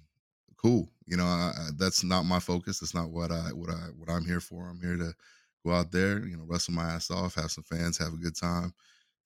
cool. 0.57 0.89
You 1.05 1.17
know, 1.17 1.25
I, 1.25 1.51
I, 1.55 1.69
that's 1.77 2.03
not 2.03 2.23
my 2.23 2.39
focus. 2.39 2.79
That's 2.79 2.95
not 2.95 3.11
what 3.11 3.31
I 3.31 3.49
what 3.53 3.69
I 3.69 3.89
what 3.95 4.09
I'm 4.09 4.25
here 4.25 4.39
for. 4.39 4.67
I'm 4.67 4.81
here 4.81 4.97
to 4.97 5.13
go 5.65 5.73
out 5.73 5.91
there, 5.91 6.25
you 6.25 6.37
know, 6.37 6.43
wrestle 6.45 6.73
my 6.73 6.83
ass 6.83 7.09
off, 7.09 7.35
have 7.35 7.51
some 7.51 7.63
fans, 7.63 7.97
have 7.97 8.13
a 8.13 8.17
good 8.17 8.35
time, 8.35 8.73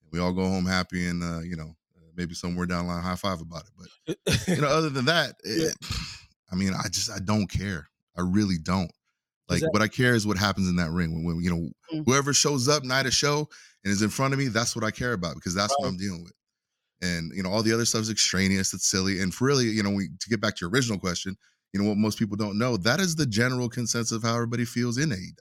and 0.02 0.12
we 0.12 0.20
all 0.20 0.34
go 0.34 0.44
home 0.44 0.66
happy 0.66 1.08
and 1.08 1.24
uh, 1.24 1.40
you 1.40 1.56
know, 1.56 1.76
uh, 1.96 2.10
maybe 2.16 2.34
somewhere 2.34 2.66
down 2.66 2.86
the 2.86 2.94
line 2.94 3.04
high 3.04 3.16
five 3.16 3.42
about 3.42 3.64
it. 3.64 3.88
But 4.06 4.48
you 4.48 4.62
know, 4.62 4.68
other 4.68 4.90
than 4.90 5.06
that, 5.06 5.36
it, 5.44 5.76
I 6.52 6.56
mean, 6.56 6.74
I 6.74 6.88
just 6.90 7.12
I 7.12 7.20
don't 7.20 7.48
care. 7.48 7.88
I 8.18 8.22
really 8.22 8.58
don't. 8.58 8.92
Like 9.50 9.64
what 9.72 9.82
I 9.82 9.88
care 9.88 10.14
is 10.14 10.28
what 10.28 10.38
happens 10.38 10.68
in 10.68 10.76
that 10.76 10.92
ring 10.92 11.14
when, 11.14 11.24
when 11.24 11.44
you 11.44 11.50
know 11.50 11.70
mm-hmm. 11.94 12.02
whoever 12.06 12.34
shows 12.34 12.68
up 12.68 12.84
night 12.84 13.06
of 13.06 13.14
show 13.14 13.48
and 13.84 13.94
is 13.94 14.02
in 14.02 14.10
front 14.10 14.34
of 14.34 14.40
me. 14.40 14.48
That's 14.48 14.76
what 14.76 14.84
I 14.84 14.92
care 14.92 15.14
about 15.14 15.36
because 15.36 15.56
that's 15.56 15.74
right. 15.80 15.86
what 15.86 15.88
I'm 15.90 15.98
dealing 15.98 16.24
with. 16.24 16.34
And 17.02 17.32
you 17.34 17.44
know, 17.44 17.50
all 17.50 17.64
the 17.64 17.74
other 17.74 17.86
stuff 17.86 18.02
is 18.02 18.10
extraneous. 18.10 18.74
It's 18.74 18.88
silly. 18.88 19.22
And 19.22 19.34
for 19.34 19.46
really, 19.46 19.66
you 19.66 19.84
know, 19.84 19.92
we 19.92 20.10
to 20.20 20.30
get 20.30 20.42
back 20.42 20.56
to 20.58 20.66
your 20.66 20.72
original 20.72 21.00
question, 21.00 21.38
you 21.72 21.82
know, 21.82 21.88
what 21.88 21.98
most 21.98 22.20
people 22.20 22.36
don't 22.36 22.58
know, 22.58 22.76
that 22.78 23.00
is 23.00 23.16
the 23.16 23.26
general 23.26 23.70
consensus 23.70 24.12
of 24.12 24.24
how 24.24 24.36
everybody 24.36 24.66
feels 24.66 24.98
in 24.98 25.10
AEW. 25.10 25.34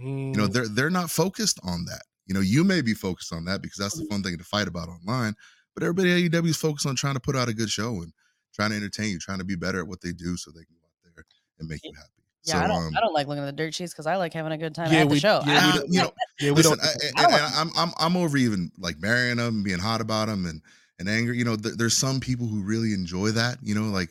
Mm. 0.00 0.34
You 0.34 0.40
know, 0.42 0.48
mm. 0.48 0.52
they're 0.52 0.68
they're 0.68 0.90
not 0.90 1.10
focused 1.10 1.60
on 1.62 1.84
that. 1.86 2.02
You 2.26 2.34
know, 2.34 2.40
you 2.40 2.64
may 2.64 2.82
be 2.82 2.94
focused 2.94 3.32
on 3.32 3.44
that 3.44 3.62
because 3.62 3.78
that's 3.78 3.94
the 3.94 4.02
mm-hmm. 4.02 4.14
fun 4.14 4.22
thing 4.22 4.38
to 4.38 4.44
fight 4.44 4.68
about 4.68 4.88
online. 4.88 5.34
But 5.74 5.84
everybody 5.84 6.26
at 6.26 6.32
AEW 6.32 6.48
is 6.48 6.56
focused 6.56 6.86
on 6.86 6.96
trying 6.96 7.14
to 7.14 7.20
put 7.20 7.36
out 7.36 7.48
a 7.48 7.54
good 7.54 7.70
show 7.70 8.02
and 8.02 8.12
trying 8.54 8.70
to 8.70 8.76
entertain 8.76 9.10
you, 9.10 9.18
trying 9.18 9.38
to 9.38 9.44
be 9.44 9.56
better 9.56 9.80
at 9.80 9.86
what 9.86 10.00
they 10.00 10.12
do 10.12 10.36
so 10.36 10.50
they 10.50 10.64
can 10.64 10.74
go 10.80 10.86
out 10.86 11.14
there 11.14 11.24
and 11.58 11.68
make 11.68 11.84
you 11.84 11.92
happy. 11.94 12.10
Yeah, 12.44 12.54
so, 12.54 12.58
I 12.58 12.66
don't. 12.68 12.86
Um, 12.86 12.94
I 12.96 13.00
don't 13.00 13.12
like 13.12 13.26
looking 13.26 13.42
at 13.42 13.46
the 13.46 13.52
dirt 13.52 13.74
sheets 13.74 13.92
because 13.92 14.06
I 14.06 14.16
like 14.16 14.32
having 14.32 14.52
a 14.52 14.58
good 14.58 14.74
time 14.74 14.92
yeah, 14.92 15.00
at 15.00 15.08
we, 15.08 15.14
the 15.14 15.20
show. 15.20 15.40
Yeah, 15.46 15.74
we, 15.74 15.88
you 15.88 16.02
know, 16.02 16.12
yeah, 16.40 16.50
we 16.50 16.56
listen, 16.56 16.78
don't. 16.78 16.84
I, 17.16 17.24
and, 17.24 17.32
and 17.32 17.54
I'm 17.54 17.70
I'm 17.76 17.92
I'm 17.98 18.16
over 18.16 18.36
even 18.36 18.70
like 18.78 19.00
marrying 19.00 19.36
them, 19.36 19.56
and 19.56 19.64
being 19.64 19.78
hot 19.78 20.00
about 20.00 20.28
them, 20.28 20.46
and 20.46 20.62
and 20.98 21.08
angry. 21.08 21.36
You 21.36 21.44
know, 21.44 21.56
th- 21.56 21.74
there's 21.74 21.96
some 21.96 22.20
people 22.20 22.46
who 22.46 22.62
really 22.62 22.92
enjoy 22.92 23.30
that. 23.30 23.58
You 23.62 23.74
know, 23.74 23.88
like, 23.90 24.10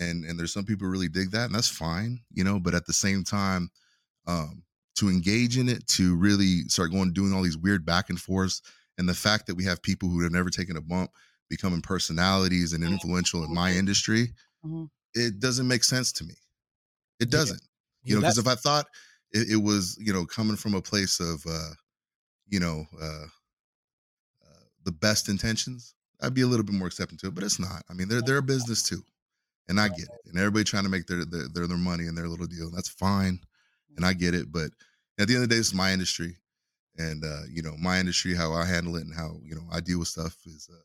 and 0.00 0.24
and 0.24 0.38
there's 0.38 0.52
some 0.52 0.64
people 0.64 0.86
who 0.86 0.92
really 0.92 1.08
dig 1.08 1.30
that, 1.32 1.46
and 1.46 1.54
that's 1.54 1.68
fine. 1.68 2.20
You 2.32 2.42
know, 2.42 2.58
but 2.58 2.74
at 2.74 2.86
the 2.86 2.92
same 2.94 3.22
time, 3.22 3.70
um, 4.26 4.62
to 4.98 5.08
engage 5.08 5.58
in 5.58 5.68
it, 5.68 5.86
to 5.86 6.16
really 6.16 6.62
start 6.68 6.90
going 6.90 7.12
doing 7.12 7.32
all 7.32 7.42
these 7.42 7.58
weird 7.58 7.84
back 7.84 8.10
and 8.10 8.20
forths, 8.20 8.62
and 8.98 9.08
the 9.08 9.14
fact 9.14 9.46
that 9.46 9.54
we 9.54 9.64
have 9.64 9.82
people 9.82 10.08
who 10.08 10.22
have 10.22 10.32
never 10.32 10.50
taken 10.50 10.76
a 10.76 10.80
bump 10.80 11.10
becoming 11.48 11.80
personalities 11.80 12.72
and 12.72 12.84
influential 12.84 13.44
in 13.44 13.54
my 13.54 13.72
industry, 13.72 14.32
mm-hmm. 14.64 14.84
it 15.14 15.40
doesn't 15.40 15.68
make 15.68 15.84
sense 15.84 16.12
to 16.12 16.24
me. 16.24 16.34
It 17.20 17.30
doesn't. 17.30 17.60
Yeah. 18.02 18.10
You 18.10 18.14
know, 18.16 18.20
because 18.22 18.38
if 18.38 18.46
I 18.46 18.54
thought 18.54 18.86
it, 19.32 19.50
it, 19.50 19.56
was, 19.56 19.98
you 20.00 20.12
know, 20.12 20.24
coming 20.24 20.56
from 20.56 20.74
a 20.74 20.82
place 20.82 21.20
of, 21.20 21.44
uh, 21.48 21.70
you 22.48 22.60
know, 22.60 22.84
uh, 23.00 23.24
uh, 24.44 24.64
the 24.84 24.92
best 24.92 25.28
intentions, 25.28 25.94
I'd 26.20 26.34
be 26.34 26.42
a 26.42 26.46
little 26.46 26.64
bit 26.64 26.74
more 26.74 26.88
accepting 26.88 27.18
to 27.18 27.28
it. 27.28 27.34
But 27.34 27.44
it's 27.44 27.60
not. 27.60 27.82
I 27.90 27.94
mean, 27.94 28.08
they're 28.08 28.22
they're 28.22 28.38
a 28.38 28.42
business 28.54 28.82
too, 28.82 29.02
and 29.68 29.80
I 29.80 29.88
get 29.88 30.04
it. 30.04 30.20
And 30.26 30.38
everybody 30.38 30.64
trying 30.64 30.84
to 30.84 30.88
make 30.88 31.06
their 31.06 31.24
their 31.24 31.48
their, 31.52 31.66
their 31.66 31.76
money 31.76 32.06
and 32.06 32.16
their 32.16 32.28
little 32.28 32.46
deal. 32.46 32.70
That's 32.70 32.88
fine, 32.88 33.40
and 33.96 34.04
I 34.04 34.12
get 34.12 34.34
it. 34.34 34.50
But 34.50 34.70
at 35.18 35.28
the 35.28 35.34
end 35.34 35.42
of 35.42 35.48
the 35.48 35.54
day, 35.54 35.58
it's 35.58 35.74
my 35.74 35.92
industry, 35.92 36.36
and 36.96 37.24
uh, 37.24 37.42
you 37.50 37.62
know, 37.62 37.74
my 37.78 37.98
industry, 37.98 38.34
how 38.34 38.52
I 38.52 38.64
handle 38.64 38.96
it, 38.96 39.04
and 39.04 39.14
how 39.14 39.38
you 39.42 39.54
know 39.54 39.66
I 39.70 39.80
deal 39.80 39.98
with 39.98 40.08
stuff 40.08 40.36
is 40.46 40.68
uh, 40.72 40.76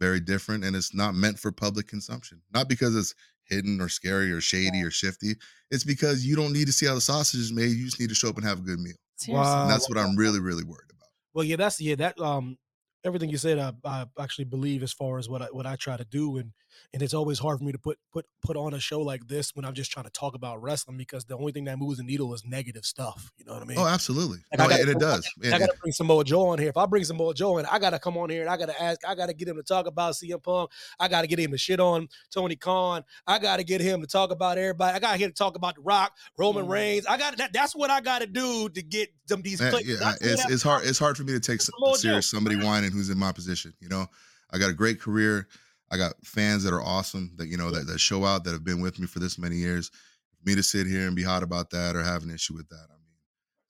very 0.00 0.20
different, 0.20 0.64
and 0.64 0.74
it's 0.74 0.94
not 0.94 1.14
meant 1.14 1.38
for 1.38 1.52
public 1.52 1.86
consumption. 1.86 2.42
Not 2.52 2.68
because 2.68 2.96
it's 2.96 3.14
hidden 3.48 3.80
or 3.80 3.88
scary 3.88 4.32
or 4.32 4.40
shady 4.40 4.82
or 4.82 4.90
shifty. 4.90 5.34
It's 5.70 5.84
because 5.84 6.26
you 6.26 6.36
don't 6.36 6.52
need 6.52 6.66
to 6.66 6.72
see 6.72 6.86
how 6.86 6.94
the 6.94 7.00
sausage 7.00 7.40
is 7.40 7.52
made. 7.52 7.70
You 7.70 7.84
just 7.84 8.00
need 8.00 8.08
to 8.08 8.14
show 8.14 8.28
up 8.28 8.36
and 8.36 8.44
have 8.44 8.58
a 8.58 8.62
good 8.62 8.80
meal. 8.80 8.96
Wow. 9.28 9.62
And 9.62 9.70
that's 9.70 9.88
what 9.88 9.98
I'm 9.98 10.16
really, 10.18 10.40
really 10.40 10.64
worried 10.64 10.90
about. 10.90 11.08
Well, 11.32 11.44
yeah, 11.44 11.56
that's 11.56 11.80
yeah, 11.80 11.94
that 11.96 12.20
um 12.20 12.56
everything 13.04 13.30
you 13.30 13.38
said, 13.38 13.58
I, 13.58 13.72
I 13.84 14.06
actually 14.18 14.46
believe 14.46 14.82
as 14.82 14.92
far 14.92 15.18
as 15.18 15.28
what 15.28 15.42
I 15.42 15.46
what 15.46 15.66
I 15.66 15.76
try 15.76 15.96
to 15.96 16.04
do, 16.04 16.38
and 16.38 16.52
and 16.92 17.02
it's 17.02 17.14
always 17.14 17.38
hard 17.38 17.58
for 17.58 17.64
me 17.64 17.72
to 17.72 17.78
put 17.78 17.98
put 18.12 18.26
put 18.42 18.56
on 18.56 18.74
a 18.74 18.80
show 18.80 19.00
like 19.00 19.26
this 19.28 19.54
when 19.54 19.64
I'm 19.64 19.74
just 19.74 19.90
trying 19.90 20.04
to 20.04 20.10
talk 20.10 20.34
about 20.34 20.62
wrestling 20.62 20.96
because 20.96 21.24
the 21.24 21.36
only 21.36 21.52
thing 21.52 21.64
that 21.64 21.78
moves 21.78 21.98
the 21.98 22.04
needle 22.04 22.32
is 22.34 22.44
negative 22.44 22.84
stuff. 22.84 23.30
You 23.36 23.44
know 23.44 23.54
what 23.54 23.62
I 23.62 23.66
mean? 23.66 23.78
Oh, 23.78 23.86
absolutely. 23.86 24.38
Like 24.52 24.58
no, 24.58 24.68
gotta, 24.68 24.82
and 24.82 24.90
it 24.90 24.98
does. 24.98 25.28
I, 25.44 25.54
I 25.54 25.58
got 25.58 25.66
to 25.66 25.76
bring 25.80 25.92
Samoa 25.92 26.24
Joe 26.24 26.48
on 26.48 26.58
here. 26.58 26.68
If 26.68 26.76
I 26.76 26.86
bring 26.86 27.04
Samoa 27.04 27.34
Joe 27.34 27.58
in, 27.58 27.66
I 27.66 27.78
got 27.78 27.90
to 27.90 27.98
come 27.98 28.16
on 28.16 28.30
here 28.30 28.42
and 28.42 28.50
I 28.50 28.56
got 28.56 28.66
to 28.66 28.82
ask. 28.82 29.00
I 29.06 29.14
got 29.14 29.26
to 29.26 29.34
get 29.34 29.48
him 29.48 29.56
to 29.56 29.62
talk 29.62 29.86
about 29.86 30.14
CM 30.14 30.42
Punk. 30.42 30.70
I 30.98 31.08
got 31.08 31.22
to 31.22 31.26
get 31.26 31.38
him 31.38 31.50
to 31.52 31.58
shit 31.58 31.80
on 31.80 32.08
Tony 32.30 32.56
Khan. 32.56 33.02
I 33.26 33.38
got 33.38 33.58
to 33.58 33.64
get 33.64 33.80
him 33.80 34.00
to 34.00 34.06
talk 34.06 34.30
about 34.30 34.58
everybody. 34.58 34.94
I 34.94 34.98
got 34.98 35.18
him 35.18 35.30
to 35.30 35.34
talk 35.34 35.56
about 35.56 35.76
The 35.76 35.82
Rock, 35.82 36.12
Roman 36.38 36.66
mm. 36.66 36.70
Reigns. 36.70 37.06
I 37.06 37.18
got 37.18 37.36
that. 37.38 37.52
That's 37.52 37.74
what 37.74 37.90
I 37.90 38.00
got 38.00 38.20
to 38.20 38.26
do 38.26 38.68
to 38.68 38.82
get 38.82 39.10
them 39.26 39.42
these. 39.42 39.60
Man, 39.60 39.72
yeah, 39.84 40.12
it's, 40.20 40.50
it's 40.50 40.62
hard. 40.62 40.84
It's 40.84 40.98
hard 40.98 41.16
for 41.16 41.24
me 41.24 41.32
to 41.32 41.40
take 41.40 41.60
serious 41.94 42.30
somebody 42.30 42.56
whining 42.56 42.92
who's 42.92 43.10
in 43.10 43.18
my 43.18 43.32
position. 43.32 43.72
You 43.80 43.88
know, 43.88 44.06
I 44.50 44.58
got 44.58 44.70
a 44.70 44.74
great 44.74 45.00
career. 45.00 45.48
I 45.90 45.96
got 45.96 46.14
fans 46.24 46.64
that 46.64 46.72
are 46.72 46.82
awesome 46.82 47.32
that 47.36 47.46
you 47.46 47.56
know 47.56 47.70
that, 47.70 47.86
that 47.86 47.98
show 47.98 48.24
out 48.24 48.44
that 48.44 48.52
have 48.52 48.64
been 48.64 48.80
with 48.80 48.98
me 48.98 49.06
for 49.06 49.18
this 49.18 49.38
many 49.38 49.56
years. 49.56 49.90
For 49.90 50.50
me 50.50 50.54
to 50.54 50.62
sit 50.62 50.86
here 50.86 51.06
and 51.06 51.16
be 51.16 51.22
hot 51.22 51.42
about 51.42 51.70
that 51.70 51.96
or 51.96 52.02
have 52.02 52.22
an 52.22 52.30
issue 52.30 52.54
with 52.54 52.68
that, 52.68 52.86
I 52.90 52.94
mean, 52.94 53.16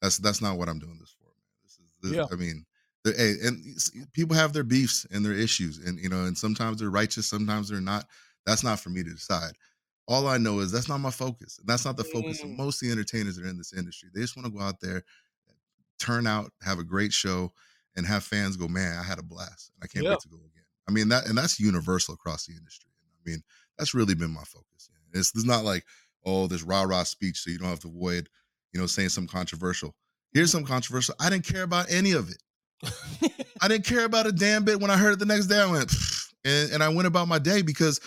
that's 0.01 0.17
that's 0.17 0.41
not 0.41 0.57
what 0.57 0.69
I'm 0.69 0.79
doing 0.79 0.97
this 0.99 1.15
for, 1.17 1.25
man. 1.25 1.33
This 1.63 1.73
is, 1.73 1.87
this, 2.01 2.11
yeah. 2.13 2.25
I 2.31 2.35
mean, 2.35 2.65
hey, 3.03 3.35
and 3.43 3.63
people 4.13 4.35
have 4.35 4.53
their 4.53 4.63
beefs 4.63 5.05
and 5.11 5.23
their 5.23 5.33
issues, 5.33 5.77
and 5.77 5.99
you 5.99 6.09
know, 6.09 6.25
and 6.25 6.37
sometimes 6.37 6.79
they're 6.79 6.89
righteous, 6.89 7.27
sometimes 7.27 7.69
they're 7.69 7.81
not. 7.81 8.05
That's 8.45 8.63
not 8.63 8.79
for 8.79 8.89
me 8.89 9.03
to 9.03 9.09
decide. 9.09 9.53
All 10.07 10.27
I 10.27 10.37
know 10.37 10.59
is 10.59 10.71
that's 10.71 10.87
not 10.87 10.99
my 10.99 11.11
focus, 11.11 11.59
and 11.59 11.67
that's 11.67 11.85
not 11.85 11.97
the 11.97 12.03
focus 12.03 12.41
of 12.41 12.49
mm. 12.49 12.57
most 12.57 12.81
of 12.81 12.87
the 12.87 12.93
entertainers 12.93 13.35
that 13.35 13.45
are 13.45 13.49
in 13.49 13.57
this 13.57 13.73
industry. 13.73 14.09
They 14.13 14.21
just 14.21 14.37
want 14.37 14.45
to 14.45 14.51
go 14.51 14.61
out 14.61 14.79
there, 14.79 15.03
turn 15.99 16.25
out, 16.25 16.51
have 16.61 16.79
a 16.79 16.83
great 16.83 17.11
show, 17.11 17.51
and 17.95 18.05
have 18.05 18.23
fans 18.23 18.55
go, 18.55 18.67
"Man, 18.67 18.97
I 18.97 19.03
had 19.03 19.19
a 19.19 19.23
blast, 19.23 19.71
and 19.75 19.83
I 19.83 19.87
can't 19.87 20.05
wait 20.05 20.19
to 20.19 20.29
go 20.29 20.37
again." 20.37 20.63
I 20.87 20.91
mean 20.91 21.09
that, 21.09 21.27
and 21.27 21.37
that's 21.37 21.59
universal 21.59 22.13
across 22.13 22.45
the 22.45 22.53
industry. 22.53 22.89
I 23.03 23.29
mean, 23.29 23.43
that's 23.77 23.93
really 23.93 24.15
been 24.15 24.31
my 24.31 24.43
focus. 24.43 24.89
It's, 25.13 25.33
it's 25.35 25.45
not 25.45 25.63
like, 25.63 25.83
oh, 26.25 26.47
this 26.47 26.63
rah 26.63 26.83
rah 26.83 27.03
speech, 27.03 27.39
so 27.39 27.49
you 27.49 27.57
don't 27.57 27.69
have 27.69 27.79
to 27.81 27.87
avoid, 27.87 28.29
you 28.73 28.79
know, 28.79 28.87
saying 28.87 29.09
some 29.09 29.27
controversial. 29.27 29.95
Here's 30.33 30.51
some 30.51 30.65
controversial. 30.65 31.15
I 31.19 31.29
didn't 31.29 31.45
care 31.45 31.63
about 31.63 31.87
any 31.89 32.11
of 32.11 32.29
it. 32.29 32.41
I 33.61 33.67
didn't 33.67 33.85
care 33.85 34.05
about 34.05 34.27
a 34.27 34.31
damn 34.31 34.65
bit. 34.65 34.79
When 34.79 34.91
I 34.91 34.97
heard 34.97 35.13
it 35.13 35.19
the 35.19 35.25
next 35.25 35.47
day, 35.47 35.59
I 35.59 35.71
went, 35.71 35.91
and, 36.45 36.73
and 36.73 36.83
I 36.83 36.89
went 36.89 37.07
about 37.07 37.27
my 37.27 37.39
day 37.39 37.61
because 37.61 37.99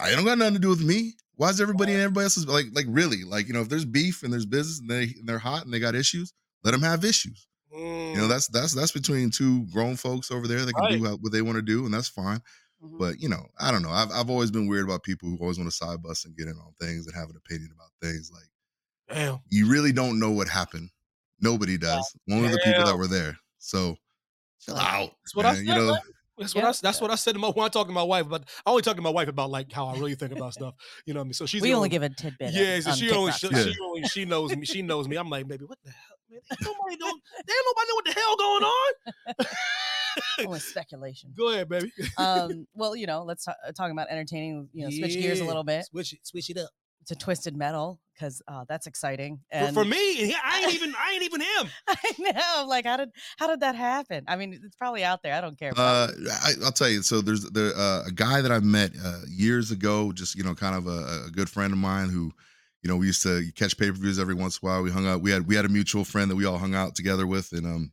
I 0.00 0.12
don't 0.12 0.24
got 0.24 0.38
nothing 0.38 0.54
to 0.54 0.60
do 0.60 0.70
with 0.70 0.82
me. 0.82 1.14
Why 1.36 1.50
is 1.50 1.60
everybody 1.60 1.92
and 1.92 2.00
everybody 2.00 2.24
else 2.24 2.36
is 2.36 2.46
like, 2.46 2.66
like 2.72 2.86
really, 2.88 3.24
like 3.24 3.48
you 3.48 3.54
know, 3.54 3.60
if 3.60 3.68
there's 3.68 3.84
beef 3.84 4.22
and 4.22 4.32
there's 4.32 4.46
business 4.46 4.78
and 4.80 4.88
they 4.88 5.14
and 5.18 5.28
they're 5.28 5.38
hot 5.38 5.64
and 5.64 5.74
they 5.74 5.80
got 5.80 5.94
issues, 5.94 6.32
let 6.62 6.70
them 6.70 6.82
have 6.82 7.04
issues. 7.04 7.48
Mm. 7.74 8.14
You 8.14 8.16
know, 8.18 8.28
that's 8.28 8.46
that's 8.48 8.72
that's 8.72 8.92
between 8.92 9.30
two 9.30 9.66
grown 9.66 9.96
folks 9.96 10.30
over 10.30 10.46
there 10.46 10.64
that 10.64 10.72
can 10.72 10.84
right. 10.84 10.92
do 10.92 11.18
what 11.20 11.32
they 11.32 11.42
want 11.42 11.56
to 11.56 11.62
do, 11.62 11.84
and 11.84 11.92
that's 11.92 12.08
fine. 12.08 12.40
Mm-hmm. 12.82 12.98
But 12.98 13.20
you 13.20 13.28
know, 13.28 13.46
I 13.58 13.70
don't 13.70 13.82
know. 13.82 13.90
I've 13.90 14.10
I've 14.12 14.30
always 14.30 14.50
been 14.50 14.68
weird 14.68 14.84
about 14.84 15.02
people 15.02 15.28
who 15.28 15.38
always 15.38 15.58
want 15.58 15.70
to 15.70 15.76
side 15.76 16.02
bus 16.02 16.24
and 16.24 16.36
get 16.36 16.46
in 16.46 16.54
on 16.54 16.72
things 16.80 17.06
and 17.06 17.16
have 17.16 17.30
an 17.30 17.36
opinion 17.36 17.70
about 17.74 17.90
things. 18.00 18.30
Like, 18.32 19.16
damn, 19.16 19.40
you 19.48 19.68
really 19.68 19.92
don't 19.92 20.18
know 20.18 20.30
what 20.30 20.48
happened. 20.48 20.90
Nobody 21.40 21.76
does. 21.76 22.16
Yeah. 22.26 22.36
One 22.36 22.44
of 22.44 22.52
the 22.52 22.60
people 22.64 22.84
that 22.84 22.96
were 22.96 23.08
there. 23.08 23.36
So 23.58 23.96
chill 24.60 24.76
out. 24.76 25.10
That's 25.24 25.34
what 25.34 25.42
man. 25.44 25.52
I 25.52 25.56
said, 25.56 25.66
you 25.66 25.74
know. 25.74 25.98
That's 26.36 26.54
what 26.54 26.64
I 26.64 26.72
that's 26.82 27.00
what 27.00 27.10
I 27.12 27.14
said 27.14 27.34
to 27.34 27.38
my 27.38 27.48
when 27.50 27.64
I 27.64 27.68
talk 27.68 27.86
to 27.86 27.92
my 27.92 28.02
wife 28.02 28.28
but 28.28 28.42
I 28.66 28.70
only 28.70 28.82
talk 28.82 28.96
to 28.96 29.02
my 29.02 29.10
wife 29.10 29.28
about 29.28 29.50
like 29.50 29.70
how 29.70 29.86
I 29.86 29.94
really 29.94 30.16
think 30.16 30.32
about 30.32 30.52
stuff. 30.52 30.74
You 31.06 31.14
know 31.14 31.20
what 31.20 31.24
I 31.24 31.26
mean? 31.26 31.32
So 31.34 31.46
she's 31.46 31.62
we 31.62 31.72
only, 31.72 31.88
give 31.88 32.02
a 32.02 32.08
tidbit. 32.08 32.52
Yeah, 32.52 32.80
so 32.80 32.90
she 32.92 33.10
only 33.12 33.30
she, 33.30 33.48
yeah. 33.52 33.62
she 33.62 33.74
only 33.80 34.02
she 34.08 34.24
knows 34.24 34.56
me. 34.56 34.66
She 34.66 34.82
knows 34.82 35.06
me. 35.06 35.14
I'm 35.14 35.30
like, 35.30 35.46
baby, 35.46 35.64
what 35.64 35.78
the 35.84 35.90
hell? 35.90 36.13
Man. 36.34 36.58
nobody 36.62 36.96
don't. 36.96 37.22
Damn, 37.46 37.56
nobody 37.66 37.88
know 37.88 37.94
what 37.94 38.04
the 38.04 38.12
hell 38.12 38.36
going 38.36 38.64
on. 38.64 40.46
Only 40.46 40.60
speculation. 40.60 41.32
Go 41.36 41.50
ahead, 41.50 41.68
baby. 41.68 41.92
um, 42.18 42.66
well, 42.74 42.94
you 42.94 43.06
know, 43.06 43.24
let's 43.24 43.44
talk, 43.44 43.56
uh, 43.66 43.72
talk 43.72 43.90
about 43.90 44.08
entertaining. 44.10 44.68
You 44.72 44.84
know, 44.84 44.88
yeah. 44.90 44.98
switch 44.98 45.20
gears 45.20 45.40
a 45.40 45.44
little 45.44 45.64
bit. 45.64 45.86
Switch 45.86 46.12
it, 46.12 46.26
switch 46.26 46.50
it 46.50 46.58
up 46.58 46.70
to 47.06 47.16
Twisted 47.16 47.56
Metal 47.56 48.00
because 48.14 48.42
uh, 48.48 48.64
that's 48.68 48.86
exciting. 48.86 49.40
And 49.50 49.74
for, 49.74 49.84
for, 49.84 49.88
me, 49.88 50.34
I 50.42 50.62
ain't 50.64 50.74
even 50.74 50.94
I 50.98 51.12
ain't 51.12 51.22
even 51.22 51.40
him. 51.40 51.70
I 51.88 52.12
know. 52.18 52.66
Like, 52.66 52.84
how 52.84 52.96
did 52.96 53.10
how 53.38 53.48
did 53.48 53.60
that 53.60 53.74
happen? 53.74 54.24
I 54.28 54.36
mean, 54.36 54.58
it's 54.64 54.76
probably 54.76 55.04
out 55.04 55.22
there. 55.22 55.34
I 55.34 55.40
don't 55.40 55.58
care. 55.58 55.72
Uh, 55.76 56.08
I, 56.44 56.52
will 56.60 56.72
tell 56.72 56.88
you. 56.88 57.02
So 57.02 57.20
there's 57.20 57.42
the 57.42 57.72
uh, 57.76 58.08
a 58.08 58.12
guy 58.12 58.40
that 58.40 58.52
I 58.52 58.60
met 58.60 58.92
uh, 59.02 59.20
years 59.28 59.70
ago, 59.70 60.12
just 60.12 60.34
you 60.34 60.44
know, 60.44 60.54
kind 60.54 60.76
of 60.76 60.86
a, 60.86 61.26
a 61.26 61.30
good 61.30 61.48
friend 61.48 61.72
of 61.72 61.78
mine 61.78 62.08
who 62.08 62.32
you 62.84 62.90
know, 62.90 62.96
we 62.96 63.06
used 63.06 63.22
to 63.22 63.50
catch 63.56 63.78
pay 63.78 63.90
per 63.90 63.96
views 63.96 64.18
every 64.18 64.34
once 64.34 64.58
in 64.58 64.68
a 64.68 64.70
while. 64.70 64.82
We 64.82 64.90
hung 64.90 65.06
out. 65.06 65.22
We 65.22 65.30
had 65.30 65.46
we 65.46 65.56
had 65.56 65.64
a 65.64 65.70
mutual 65.70 66.04
friend 66.04 66.30
that 66.30 66.36
we 66.36 66.44
all 66.44 66.58
hung 66.58 66.74
out 66.74 66.94
together 66.94 67.26
with, 67.26 67.50
and 67.52 67.66
um, 67.66 67.92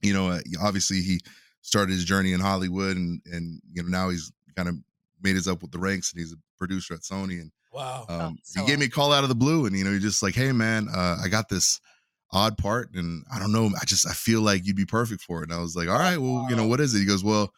you 0.00 0.14
know, 0.14 0.30
uh, 0.30 0.40
obviously 0.60 1.02
he 1.02 1.20
started 1.60 1.92
his 1.92 2.04
journey 2.04 2.32
in 2.32 2.40
Hollywood, 2.40 2.96
and 2.96 3.20
and 3.30 3.60
you 3.70 3.82
know 3.82 3.90
now 3.90 4.08
he's 4.08 4.32
kind 4.56 4.70
of 4.70 4.76
made 5.22 5.36
his 5.36 5.46
up 5.46 5.60
with 5.60 5.70
the 5.70 5.78
ranks, 5.78 6.12
and 6.12 6.20
he's 6.20 6.32
a 6.32 6.36
producer 6.56 6.94
at 6.94 7.00
Sony. 7.00 7.42
And 7.42 7.52
wow, 7.74 8.06
um, 8.08 8.20
oh, 8.20 8.40
so 8.42 8.62
he 8.62 8.66
gave 8.66 8.78
me 8.78 8.86
a 8.86 8.90
call 8.90 9.12
out 9.12 9.22
of 9.22 9.28
the 9.28 9.34
blue, 9.34 9.66
and 9.66 9.76
you 9.76 9.84
know, 9.84 9.92
he's 9.92 10.00
just 10.00 10.22
like, 10.22 10.34
hey 10.34 10.50
man, 10.50 10.88
uh, 10.90 11.18
I 11.22 11.28
got 11.28 11.50
this 11.50 11.78
odd 12.32 12.56
part, 12.56 12.94
and 12.94 13.22
I 13.30 13.38
don't 13.38 13.52
know, 13.52 13.70
I 13.78 13.84
just 13.84 14.08
I 14.08 14.12
feel 14.12 14.40
like 14.40 14.66
you'd 14.66 14.76
be 14.76 14.86
perfect 14.86 15.20
for 15.24 15.42
it. 15.42 15.50
And 15.50 15.52
I 15.52 15.60
was 15.60 15.76
like, 15.76 15.88
all 15.88 15.98
right, 15.98 16.16
well, 16.16 16.36
wow. 16.36 16.48
you 16.48 16.56
know, 16.56 16.66
what 16.66 16.80
is 16.80 16.94
it? 16.94 17.00
He 17.00 17.04
goes, 17.04 17.22
well, 17.22 17.52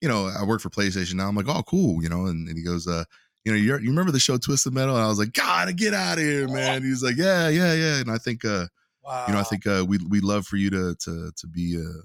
you 0.00 0.08
know, 0.08 0.26
I 0.26 0.42
work 0.42 0.60
for 0.60 0.70
PlayStation 0.70 1.14
now. 1.14 1.28
I'm 1.28 1.36
like, 1.36 1.48
oh, 1.48 1.62
cool, 1.62 2.02
you 2.02 2.08
know, 2.08 2.26
and, 2.26 2.48
and 2.48 2.58
he 2.58 2.64
goes, 2.64 2.88
uh 2.88 3.04
you 3.44 3.52
know, 3.52 3.58
you 3.58 3.78
you 3.78 3.88
remember 3.88 4.12
the 4.12 4.20
show 4.20 4.36
Twisted 4.36 4.74
Metal? 4.74 4.94
And 4.94 5.04
I 5.04 5.08
was 5.08 5.18
like, 5.18 5.32
gotta 5.32 5.72
get 5.72 5.94
out 5.94 6.18
of 6.18 6.24
here, 6.24 6.48
man. 6.48 6.82
He's 6.82 7.02
like, 7.02 7.16
yeah, 7.16 7.48
yeah, 7.48 7.72
yeah. 7.72 8.00
And 8.00 8.10
I 8.10 8.18
think, 8.18 8.44
uh, 8.44 8.66
wow. 9.02 9.24
you 9.26 9.34
know, 9.34 9.40
I 9.40 9.44
think 9.44 9.66
uh, 9.66 9.84
we 9.86 9.98
we 10.08 10.20
love 10.20 10.46
for 10.46 10.56
you 10.56 10.70
to 10.70 10.94
to 10.94 11.32
to 11.34 11.46
be, 11.46 11.76
uh, 11.78 12.02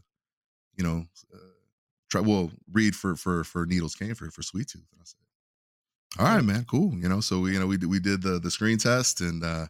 you 0.76 0.84
know, 0.84 1.06
uh, 1.34 1.38
try 2.10 2.22
well 2.22 2.52
read 2.72 2.96
for 2.96 3.16
for 3.16 3.44
for 3.44 3.66
Needles 3.66 3.96
Kane 3.96 4.16
for 4.16 4.32
for 4.32 4.44
Sweet 4.44 4.70
Tooth. 4.70 4.88
And 4.94 5.02
I 5.02 5.06
said, 5.06 6.26
all 6.26 6.36
right, 6.36 6.44
man, 6.44 6.66
cool. 6.70 6.94
You 6.96 7.10
know, 7.10 7.20
so 7.20 7.42
we 7.42 7.54
you 7.54 7.60
know 7.60 7.68
we 7.68 7.78
we 7.78 8.00
did 8.00 8.22
the 8.22 8.40
the 8.40 8.52
screen 8.52 8.78
test 8.78 9.20
and 9.20 9.44
uh, 9.44 9.68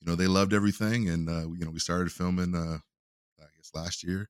you 0.00 0.06
know 0.06 0.14
they 0.14 0.28
loved 0.28 0.52
everything 0.52 1.08
and 1.08 1.28
uh, 1.28 1.48
you 1.48 1.64
know 1.64 1.70
we 1.70 1.80
started 1.80 2.12
filming 2.12 2.54
uh, 2.54 2.78
I 3.40 3.46
guess 3.56 3.72
last 3.74 4.04
year. 4.04 4.28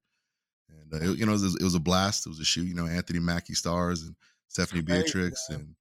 And 0.71 0.95
uh, 0.95 1.13
it, 1.13 1.19
you 1.19 1.27
know, 1.27 1.33
it 1.33 1.41
was, 1.41 1.57
it 1.57 1.63
was 1.63 1.75
a 1.75 1.81
blast. 1.81 2.27
It 2.27 2.31
was 2.31 2.41
a 2.41 2.45
shoot. 2.45 2.67
You 2.67 2.75
know, 2.75 2.87
Anthony 2.87 3.21
Mackie 3.21 3.55
stars 3.55 4.03
and 4.03 4.15
Stephanie 4.49 4.83
Beatriz 4.83 5.47
and 5.51 5.75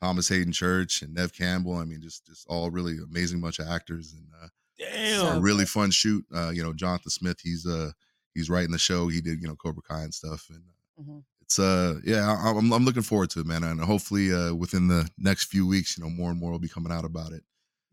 Thomas 0.00 0.28
Hayden 0.28 0.52
Church 0.52 1.02
and 1.02 1.14
Neve 1.14 1.32
Campbell. 1.32 1.76
I 1.76 1.84
mean, 1.84 2.00
just 2.00 2.26
just 2.26 2.46
all 2.48 2.70
really 2.70 2.98
amazing 2.98 3.40
bunch 3.40 3.58
of 3.58 3.68
actors 3.68 4.14
and 4.14 4.26
uh, 4.42 4.48
damn, 4.78 5.36
a 5.36 5.40
really 5.40 5.66
fun 5.66 5.90
shoot. 5.90 6.24
Uh, 6.34 6.50
you 6.50 6.62
know, 6.62 6.72
Jonathan 6.72 7.10
Smith, 7.10 7.38
he's 7.42 7.66
uh 7.66 7.90
he's 8.34 8.50
writing 8.50 8.72
the 8.72 8.78
show. 8.78 9.08
He 9.08 9.20
did 9.20 9.40
you 9.40 9.48
know 9.48 9.56
Cobra 9.56 9.82
Kai 9.82 10.02
and 10.02 10.14
stuff, 10.14 10.46
and 10.50 10.62
uh, 10.68 11.02
mm-hmm. 11.02 11.18
it's 11.42 11.58
uh 11.58 11.98
yeah, 12.04 12.36
I, 12.42 12.50
am 12.50 12.72
I'm 12.72 12.84
looking 12.84 13.02
forward 13.02 13.30
to 13.30 13.40
it, 13.40 13.46
man, 13.46 13.64
and 13.64 13.80
hopefully 13.80 14.32
uh 14.32 14.54
within 14.54 14.88
the 14.88 15.08
next 15.18 15.44
few 15.44 15.66
weeks, 15.66 15.98
you 15.98 16.04
know, 16.04 16.10
more 16.10 16.30
and 16.30 16.40
more 16.40 16.50
will 16.50 16.58
be 16.58 16.68
coming 16.68 16.92
out 16.92 17.04
about 17.04 17.32
it. 17.32 17.42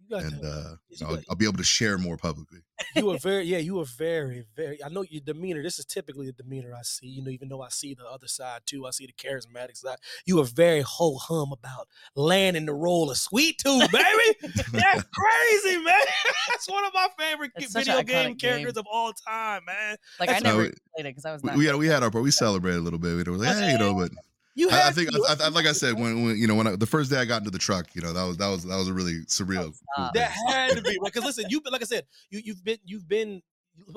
And 0.10 0.46
uh, 0.46 0.76
you 0.90 0.98
know, 1.02 1.08
I'll, 1.10 1.20
I'll, 1.30 1.36
be 1.36 1.46
able 1.46 1.58
to 1.58 1.64
share 1.64 1.98
more 1.98 2.18
publicly. 2.18 2.60
you 2.96 3.06
were 3.06 3.18
very, 3.22 3.44
yeah, 3.44 3.58
you 3.58 3.76
were 3.76 3.86
very, 3.86 4.46
very. 4.56 4.84
I 4.84 4.90
know 4.90 5.04
your 5.04 5.22
demeanor. 5.22 5.62
This 5.62 5.80
is 5.80 5.86
typically 5.86 6.28
the 6.28 6.32
demeanor 6.32 6.74
I 6.74 6.84
see. 6.84 7.08
You 7.08 7.24
know, 7.24 7.30
even 7.30 7.50
though 7.50 7.62
I 7.62 7.70
see 7.70 7.94
the 7.94 8.06
other 8.06 8.28
side 8.28 8.62
too, 8.66 8.86
I 8.86 8.92
see 8.92 9.06
the 9.06 9.14
charismatic 9.14 9.78
side. 9.78 9.98
You 10.26 10.38
were 10.38 10.44
very 10.44 10.82
ho 10.82 11.16
hum 11.16 11.52
about 11.52 11.88
landing 12.16 12.66
the 12.66 12.74
role 12.74 13.12
of 13.12 13.18
Sweet 13.18 13.58
Tooth, 13.60 13.92
baby. 13.92 14.38
That's 14.72 15.04
crazy, 15.04 15.78
man. 15.84 16.02
That's 16.50 16.70
one 16.70 16.86
of 16.86 16.94
my 16.94 17.08
favorite 17.18 17.52
it's 17.58 17.74
video 17.74 18.02
game 18.04 18.36
characters 18.36 18.74
game. 18.74 18.80
of 18.80 18.86
all 18.92 19.12
time, 19.14 19.66
man. 19.66 19.98
Like 20.20 20.30
That's 20.30 20.46
I 20.46 20.50
never 20.50 20.64
played 20.64 20.74
it 20.98 21.04
because 21.04 21.26
I 21.26 21.34
was 21.34 21.44
not. 21.44 21.58
We 21.58 21.66
had 21.66 21.76
we 21.76 21.88
had 21.88 22.04
our 22.04 22.10
we 22.10 22.32
celebrated 22.32 22.80
a 22.80 22.84
little 22.84 23.00
bit. 23.00 23.16
We 23.16 23.24
were 23.24 23.38
like, 23.38 23.58
hey, 23.58 23.72
you 23.72 23.78
know, 23.78 23.94
but 23.94 24.12
you 24.58 24.72
I, 24.72 24.88
I 24.88 24.92
think, 24.92 25.10
I, 25.14 25.36
I, 25.40 25.48
like 25.50 25.68
I 25.68 25.72
said, 25.72 25.94
when, 26.00 26.26
when 26.26 26.38
you 26.38 26.48
know, 26.48 26.56
when 26.56 26.66
I, 26.66 26.76
the 26.76 26.88
first 26.88 27.12
day 27.12 27.18
I 27.18 27.26
got 27.26 27.38
into 27.38 27.52
the 27.52 27.60
truck, 27.60 27.94
you 27.94 28.02
know, 28.02 28.12
that 28.12 28.24
was 28.24 28.38
that 28.38 28.48
was 28.48 28.64
that 28.64 28.76
was 28.76 28.88
a 28.88 28.94
really 28.94 29.20
surreal. 29.28 29.72
Oh, 29.98 30.10
that 30.16 30.32
had 30.48 30.76
to 30.76 30.82
be 30.82 30.98
because 31.04 31.24
listen, 31.24 31.46
you've 31.50 31.64
been 31.64 31.74
like 31.74 31.84
I 31.84 31.86
said, 31.86 32.06
you 32.32 32.42
you've 32.44 32.64
been 32.64 32.80
you've 32.84 33.08
been 33.08 33.44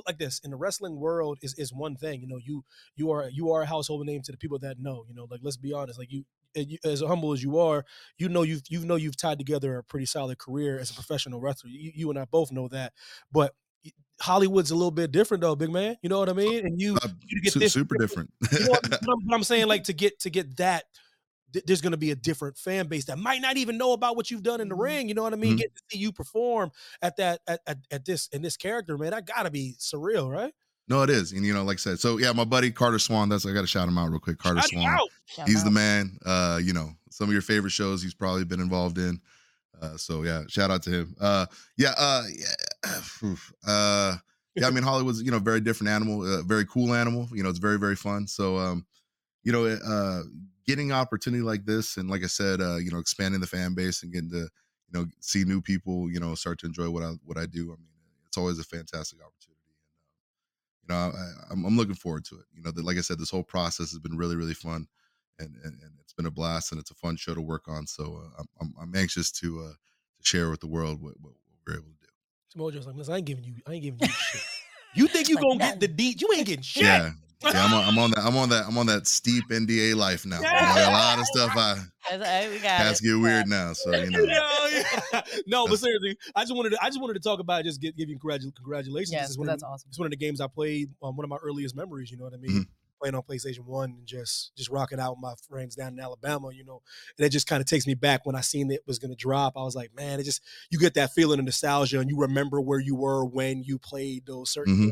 like 0.06 0.18
this 0.18 0.38
in 0.44 0.50
the 0.50 0.58
wrestling 0.58 1.00
world 1.00 1.38
is 1.40 1.54
is 1.54 1.72
one 1.72 1.96
thing. 1.96 2.20
You 2.20 2.28
know, 2.28 2.38
you 2.44 2.62
you 2.94 3.10
are 3.10 3.30
you 3.30 3.50
are 3.52 3.62
a 3.62 3.66
household 3.66 4.04
name 4.04 4.20
to 4.22 4.32
the 4.32 4.38
people 4.38 4.58
that 4.58 4.78
know. 4.78 5.06
You 5.08 5.14
know, 5.14 5.26
like 5.30 5.40
let's 5.42 5.56
be 5.56 5.72
honest, 5.72 5.98
like 5.98 6.12
you 6.12 6.24
as 6.84 7.00
humble 7.00 7.32
as 7.32 7.42
you 7.42 7.58
are, 7.58 7.86
you 8.18 8.28
know 8.28 8.42
you've 8.42 8.62
you 8.68 8.84
know 8.84 8.96
you've 8.96 9.16
tied 9.16 9.38
together 9.38 9.78
a 9.78 9.82
pretty 9.82 10.06
solid 10.06 10.36
career 10.36 10.78
as 10.78 10.90
a 10.90 10.94
professional 10.94 11.40
wrestler. 11.40 11.70
You, 11.70 11.92
you 11.94 12.10
and 12.10 12.18
I 12.18 12.26
both 12.26 12.52
know 12.52 12.68
that. 12.68 12.92
But 13.32 13.54
Hollywood's 14.20 14.70
a 14.70 14.74
little 14.74 14.90
bit 14.90 15.12
different 15.12 15.40
though, 15.40 15.56
big 15.56 15.70
man. 15.70 15.96
You 16.02 16.08
know 16.08 16.18
what 16.18 16.28
I 16.28 16.34
mean? 16.34 16.66
And 16.66 16.80
you, 16.80 16.96
uh, 17.02 17.08
you 17.26 17.40
get 17.40 17.54
this 17.54 17.72
super 17.72 17.96
different. 17.98 18.30
you 18.52 18.60
know 18.60 18.70
what, 18.70 18.90
what, 18.90 19.34
I'm, 19.34 19.44
saying? 19.44 19.66
Like 19.68 19.84
to 19.84 19.92
get 19.92 20.20
to 20.20 20.30
get 20.30 20.56
that, 20.58 20.84
th- 21.52 21.64
there's 21.64 21.80
going 21.80 21.92
to 21.92 21.98
be 21.98 22.10
a 22.10 22.16
different 22.16 22.58
fan 22.58 22.86
base 22.86 23.06
that 23.06 23.18
might 23.18 23.40
not 23.40 23.56
even 23.56 23.78
know 23.78 23.92
about 23.92 24.16
what 24.16 24.30
you've 24.30 24.42
done 24.42 24.60
in 24.60 24.68
the 24.68 24.74
mm-hmm. 24.74 24.82
ring. 24.82 25.08
You 25.08 25.14
know 25.14 25.22
what 25.22 25.32
I 25.32 25.36
mean? 25.36 25.52
Mm-hmm. 25.52 25.58
Get 25.58 25.74
to 25.74 25.82
see 25.90 25.98
you 25.98 26.12
perform 26.12 26.70
at 27.00 27.16
that 27.16 27.40
at, 27.46 27.60
at, 27.66 27.78
at 27.90 28.04
this 28.04 28.28
in 28.28 28.42
this 28.42 28.56
character, 28.56 28.98
man. 28.98 29.12
That 29.12 29.26
got 29.26 29.44
to 29.44 29.50
be 29.50 29.74
surreal, 29.78 30.30
right? 30.30 30.52
No, 30.88 31.02
it 31.02 31.10
is, 31.10 31.32
and 31.32 31.46
you 31.46 31.54
know, 31.54 31.62
like 31.62 31.76
I 31.76 31.78
said, 31.78 32.00
so 32.00 32.18
yeah, 32.18 32.32
my 32.32 32.44
buddy 32.44 32.70
Carter 32.72 32.98
Swan. 32.98 33.28
That's 33.28 33.46
I 33.46 33.52
got 33.52 33.60
to 33.60 33.66
shout 33.66 33.86
him 33.86 33.96
out 33.96 34.10
real 34.10 34.18
quick. 34.18 34.38
Carter 34.38 34.60
shout 34.60 35.08
Swan, 35.28 35.46
he's 35.46 35.62
the 35.62 35.70
man. 35.70 36.18
Uh, 36.26 36.58
you 36.60 36.72
know, 36.72 36.90
some 37.10 37.28
of 37.28 37.32
your 37.32 37.42
favorite 37.42 37.70
shows 37.70 38.02
he's 38.02 38.14
probably 38.14 38.44
been 38.44 38.60
involved 38.60 38.98
in. 38.98 39.20
Uh, 39.80 39.96
so 39.96 40.22
yeah, 40.22 40.42
shout 40.48 40.70
out 40.70 40.82
to 40.82 40.90
him. 40.90 41.16
Uh, 41.20 41.46
yeah, 41.76 41.94
uh, 41.96 42.24
yeah, 42.36 42.46
uh, 43.66 44.16
yeah. 44.54 44.66
I 44.66 44.70
mean, 44.70 44.82
Hollywood's 44.82 45.22
you 45.22 45.30
know 45.30 45.38
very 45.38 45.60
different 45.60 45.90
animal, 45.90 46.22
uh, 46.22 46.42
very 46.42 46.64
cool 46.66 46.94
animal. 46.94 47.28
You 47.32 47.42
know, 47.42 47.50
it's 47.50 47.58
very 47.58 47.78
very 47.78 47.96
fun. 47.96 48.26
So 48.26 48.58
um, 48.58 48.86
you 49.42 49.52
know, 49.52 49.66
uh, 49.66 50.22
getting 50.66 50.92
opportunity 50.92 51.42
like 51.42 51.64
this, 51.64 51.96
and 51.96 52.10
like 52.10 52.22
I 52.22 52.28
said, 52.28 52.60
uh, 52.60 52.76
you 52.76 52.90
know, 52.90 52.98
expanding 52.98 53.40
the 53.40 53.46
fan 53.46 53.74
base 53.74 54.02
and 54.02 54.12
getting 54.12 54.30
to 54.30 54.38
you 54.38 54.92
know 54.92 55.06
see 55.20 55.44
new 55.44 55.60
people, 55.60 56.10
you 56.10 56.20
know, 56.20 56.34
start 56.34 56.58
to 56.60 56.66
enjoy 56.66 56.90
what 56.90 57.02
I 57.02 57.12
what 57.24 57.38
I 57.38 57.46
do. 57.46 57.72
I 57.72 57.76
mean, 57.76 57.88
it's 58.26 58.38
always 58.38 58.58
a 58.58 58.64
fantastic 58.64 59.20
opportunity, 59.20 59.60
and 60.88 60.92
uh, 60.92 61.10
you 61.10 61.12
know, 61.12 61.18
I, 61.18 61.52
I'm, 61.52 61.64
I'm 61.64 61.76
looking 61.76 61.94
forward 61.94 62.24
to 62.26 62.36
it. 62.36 62.44
You 62.54 62.62
know, 62.62 62.70
that 62.70 62.84
like 62.84 62.98
I 62.98 63.02
said, 63.02 63.18
this 63.18 63.30
whole 63.30 63.44
process 63.44 63.90
has 63.90 63.98
been 63.98 64.16
really 64.16 64.36
really 64.36 64.54
fun 64.54 64.86
and, 65.40 65.56
and, 65.64 65.80
and 65.82 65.92
it's 66.00 66.12
been 66.12 66.26
a 66.26 66.30
blast 66.30 66.72
and 66.72 66.80
it's 66.80 66.90
a 66.90 66.94
fun 66.94 67.16
show 67.16 67.34
to 67.34 67.40
work 67.40 67.66
on. 67.66 67.86
So 67.86 68.20
uh, 68.38 68.42
I'm, 68.60 68.74
I'm 68.80 68.94
anxious 68.94 69.30
to 69.32 69.60
uh, 69.60 69.72
to 69.72 70.22
share 70.22 70.50
with 70.50 70.60
the 70.60 70.66
world 70.66 71.02
what, 71.02 71.14
what, 71.20 71.32
we're 71.66 71.74
able 71.74 71.84
to. 71.99 71.99
Mojo's 72.56 72.86
like, 72.86 72.96
listen, 72.96 73.14
I 73.14 73.18
ain't 73.18 73.26
giving 73.26 73.44
you, 73.44 73.54
I 73.66 73.72
ain't 73.72 73.82
giving 73.82 74.00
you 74.00 74.08
shit. 74.08 74.42
You 74.92 75.06
think 75.06 75.28
you 75.28 75.36
gonna 75.36 75.56
get 75.56 75.78
the 75.78 75.86
deed? 75.86 76.20
You 76.20 76.28
ain't 76.34 76.46
getting 76.46 76.64
shit. 76.64 76.82
Yeah. 76.82 77.12
Yeah, 77.44 77.64
I'm 77.64 77.72
on, 77.72 77.84
I'm 77.84 77.98
on 77.98 78.10
that. 78.10 78.18
I'm 78.18 78.36
on 78.36 78.48
that. 78.50 78.66
I'm 78.66 78.76
on 78.76 78.86
that 78.86 79.06
steep 79.06 79.44
NDA 79.48 79.94
life 79.94 80.26
now. 80.26 80.40
Yeah. 80.42 80.90
A 80.90 80.92
lot 80.92 81.18
of 81.18 81.26
stuff 81.26 81.52
I 81.56 81.76
has 82.02 82.98
to 82.98 83.04
get 83.04 83.14
weird 83.14 83.46
now. 83.46 83.72
So 83.72 83.94
you 83.94 84.10
know. 84.10 84.24
yeah. 85.12 85.22
No, 85.46 85.66
but 85.66 85.78
seriously, 85.78 86.18
I 86.34 86.42
just 86.42 86.54
wanted 86.54 86.70
to. 86.70 86.78
I 86.82 86.88
just 86.88 87.00
wanted 87.00 87.14
to 87.14 87.20
talk 87.20 87.38
about 87.38 87.60
it, 87.60 87.64
just 87.64 87.80
give, 87.80 87.96
give 87.96 88.10
you 88.10 88.18
congratulations. 88.18 89.12
Yes, 89.12 89.36
that's 89.36 89.62
awesome. 89.62 89.88
It's 89.88 89.98
one 89.98 90.06
of 90.06 90.10
the 90.10 90.18
games 90.18 90.40
I 90.40 90.48
played. 90.48 90.90
Um, 91.02 91.16
one 91.16 91.24
of 91.24 91.30
my 91.30 91.38
earliest 91.42 91.74
memories. 91.76 92.10
You 92.10 92.18
know 92.18 92.24
what 92.24 92.34
I 92.34 92.38
mean? 92.38 92.50
Mm-hmm 92.50 92.79
playing 93.00 93.14
on 93.14 93.22
PlayStation 93.22 93.60
One 93.60 93.90
and 93.90 94.06
just 94.06 94.54
just 94.56 94.70
rocking 94.70 95.00
out 95.00 95.12
with 95.12 95.22
my 95.22 95.34
friends 95.48 95.74
down 95.74 95.92
in 95.92 96.00
Alabama, 96.00 96.50
you 96.52 96.64
know. 96.64 96.82
And 97.18 97.26
it 97.26 97.30
just 97.30 97.46
kind 97.46 97.60
of 97.60 97.66
takes 97.66 97.86
me 97.86 97.94
back 97.94 98.26
when 98.26 98.36
I 98.36 98.40
seen 98.40 98.70
it 98.70 98.82
was 98.86 98.98
gonna 98.98 99.16
drop. 99.16 99.54
I 99.56 99.62
was 99.62 99.76
like, 99.76 99.94
man, 99.94 100.20
it 100.20 100.24
just 100.24 100.42
you 100.70 100.78
get 100.78 100.94
that 100.94 101.12
feeling 101.12 101.38
of 101.38 101.44
nostalgia 101.44 102.00
and 102.00 102.10
you 102.10 102.18
remember 102.18 102.60
where 102.60 102.80
you 102.80 102.94
were 102.94 103.24
when 103.24 103.62
you 103.62 103.78
played 103.78 104.26
those 104.26 104.50
certain 104.50 104.76
mm-hmm. 104.76 104.88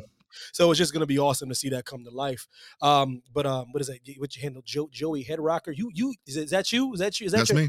So 0.52 0.70
it's 0.70 0.78
just 0.78 0.92
gonna 0.92 1.06
be 1.06 1.18
awesome 1.18 1.48
to 1.48 1.54
see 1.54 1.70
that 1.70 1.84
come 1.84 2.04
to 2.04 2.10
life. 2.10 2.46
Um, 2.82 3.22
but 3.32 3.46
um, 3.46 3.72
what 3.72 3.80
is 3.80 3.86
that? 3.88 4.00
What 4.18 4.36
you 4.36 4.42
handle, 4.42 4.62
Joe, 4.64 4.88
Joey 4.92 5.22
Head 5.22 5.40
Rocker? 5.40 5.70
You 5.70 5.90
you 5.94 6.14
is, 6.26 6.36
is 6.36 6.50
that 6.50 6.72
you? 6.72 6.92
Is 6.92 7.00
that 7.00 7.18
you? 7.20 7.26
Is 7.26 7.32
that 7.32 7.38
That's 7.38 7.50
your 7.50 7.60
me 7.60 7.68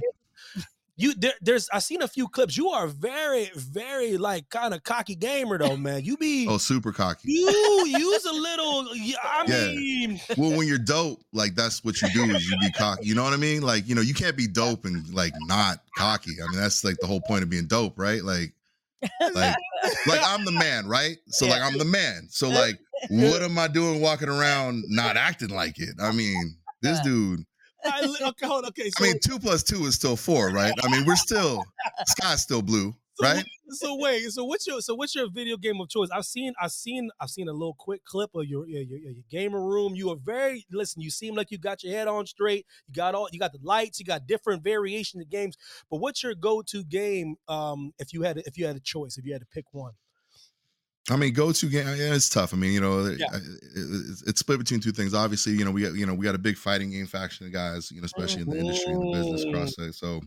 you 0.99 1.13
there, 1.15 1.33
there's 1.41 1.69
I 1.71 1.79
seen 1.79 2.01
a 2.01 2.07
few 2.07 2.27
clips. 2.27 2.57
You 2.57 2.69
are 2.69 2.87
very, 2.87 3.49
very 3.55 4.17
like 4.17 4.49
kind 4.49 4.73
of 4.73 4.83
cocky 4.83 5.15
gamer 5.15 5.57
though, 5.57 5.77
man. 5.77 6.03
You 6.03 6.17
be 6.17 6.45
oh 6.47 6.57
super 6.57 6.91
cocky. 6.91 7.31
You 7.31 7.85
use 7.87 8.25
a 8.25 8.33
little. 8.33 8.89
I 9.23 9.45
yeah. 9.47 9.67
mean, 9.67 10.19
well, 10.37 10.57
when 10.57 10.67
you're 10.67 10.77
dope, 10.77 11.21
like 11.31 11.55
that's 11.55 11.83
what 11.85 12.01
you 12.01 12.09
do 12.09 12.25
is 12.25 12.49
you 12.49 12.57
be 12.59 12.71
cocky. 12.71 13.05
You 13.05 13.15
know 13.15 13.23
what 13.23 13.33
I 13.33 13.37
mean? 13.37 13.61
Like 13.61 13.87
you 13.87 13.95
know 13.95 14.01
you 14.01 14.13
can't 14.13 14.35
be 14.35 14.47
dope 14.47 14.83
and 14.83 15.07
like 15.13 15.33
not 15.47 15.79
cocky. 15.97 16.33
I 16.43 16.51
mean 16.51 16.59
that's 16.59 16.83
like 16.83 16.97
the 16.99 17.07
whole 17.07 17.21
point 17.21 17.43
of 17.43 17.49
being 17.49 17.67
dope, 17.67 17.97
right? 17.97 18.23
Like. 18.23 18.53
Like, 19.33 19.55
like 20.07 20.19
I'm 20.25 20.43
the 20.43 20.51
man, 20.51 20.85
right? 20.85 21.15
So 21.27 21.47
like 21.47 21.61
I'm 21.61 21.77
the 21.77 21.85
man. 21.85 22.27
So 22.29 22.49
like, 22.49 22.77
what 23.09 23.41
am 23.41 23.57
I 23.57 23.69
doing 23.69 24.01
walking 24.01 24.27
around 24.27 24.83
not 24.89 25.15
acting 25.15 25.51
like 25.51 25.79
it? 25.79 25.95
I 26.01 26.11
mean, 26.11 26.57
this 26.81 26.99
dude 27.03 27.45
I, 27.85 28.15
okay, 28.29 28.45
hold 28.45 28.65
on. 28.65 28.69
Okay, 28.69 28.89
so, 28.89 29.03
I 29.03 29.07
mean, 29.07 29.19
two 29.23 29.39
plus 29.39 29.63
two 29.63 29.85
is 29.85 29.95
still 29.95 30.15
four, 30.15 30.49
right? 30.49 30.73
I 30.83 30.89
mean, 30.89 31.05
we're 31.05 31.15
still 31.15 31.63
sky's 32.07 32.41
still 32.41 32.61
blue, 32.61 32.93
so, 33.13 33.25
right? 33.25 33.43
So 33.69 33.95
wait, 33.95 34.29
so 34.31 34.43
what's 34.45 34.65
your 34.67 34.81
so 34.81 34.95
what's 34.95 35.15
your 35.15 35.29
video 35.29 35.55
game 35.57 35.79
of 35.79 35.89
choice? 35.89 36.09
I've 36.13 36.25
seen 36.25 36.53
I've 36.59 36.71
seen 36.71 37.09
I've 37.19 37.29
seen 37.29 37.47
a 37.47 37.53
little 37.53 37.75
quick 37.77 38.03
clip 38.03 38.31
of 38.33 38.45
your 38.45 38.67
your, 38.67 38.81
your, 38.81 38.99
your 38.99 39.23
gamer 39.29 39.63
room. 39.63 39.95
You 39.95 40.09
are 40.11 40.17
very 40.17 40.65
listen. 40.71 41.01
You 41.01 41.11
seem 41.11 41.35
like 41.35 41.51
you 41.51 41.57
got 41.57 41.83
your 41.83 41.93
head 41.93 42.07
on 42.07 42.25
straight. 42.25 42.65
You 42.87 42.95
got 42.95 43.15
all 43.15 43.29
you 43.31 43.39
got 43.39 43.53
the 43.53 43.59
lights. 43.61 43.99
You 43.99 44.05
got 44.05 44.27
different 44.27 44.63
variations 44.63 45.21
of 45.23 45.29
games. 45.29 45.55
But 45.89 45.97
what's 45.97 46.23
your 46.23 46.35
go 46.35 46.61
to 46.63 46.83
game? 46.83 47.35
Um, 47.47 47.93
if 47.99 48.13
you 48.13 48.23
had 48.23 48.37
if 48.39 48.57
you 48.57 48.65
had 48.65 48.75
a 48.75 48.81
choice, 48.81 49.17
if 49.17 49.25
you 49.25 49.33
had 49.33 49.41
to 49.41 49.47
pick 49.47 49.65
one. 49.71 49.93
I 51.11 51.15
mean, 51.15 51.33
go 51.33 51.51
to 51.51 51.69
game. 51.69 51.87
Yeah, 51.87 52.13
it's 52.13 52.29
tough. 52.29 52.53
I 52.53 52.57
mean, 52.57 52.71
you 52.71 52.81
know, 52.81 53.05
yeah. 53.05 53.27
it's, 53.33 54.23
it's 54.27 54.39
split 54.39 54.59
between 54.59 54.79
two 54.79 54.91
things. 54.91 55.13
Obviously, 55.13 55.53
you 55.53 55.65
know, 55.65 55.71
we 55.71 55.81
got 55.81 55.93
you 55.93 56.05
know 56.05 56.13
we 56.13 56.25
got 56.25 56.35
a 56.35 56.39
big 56.39 56.57
fighting 56.57 56.91
game 56.91 57.07
faction 57.07 57.47
of 57.47 57.53
guys, 57.53 57.91
you 57.91 58.01
know, 58.01 58.05
especially 58.05 58.41
in 58.43 58.49
the 58.49 58.59
industry 58.59 58.93
and 58.93 59.01
the 59.01 59.17
business 59.17 59.45
cross. 59.75 59.97
So, 59.97 60.21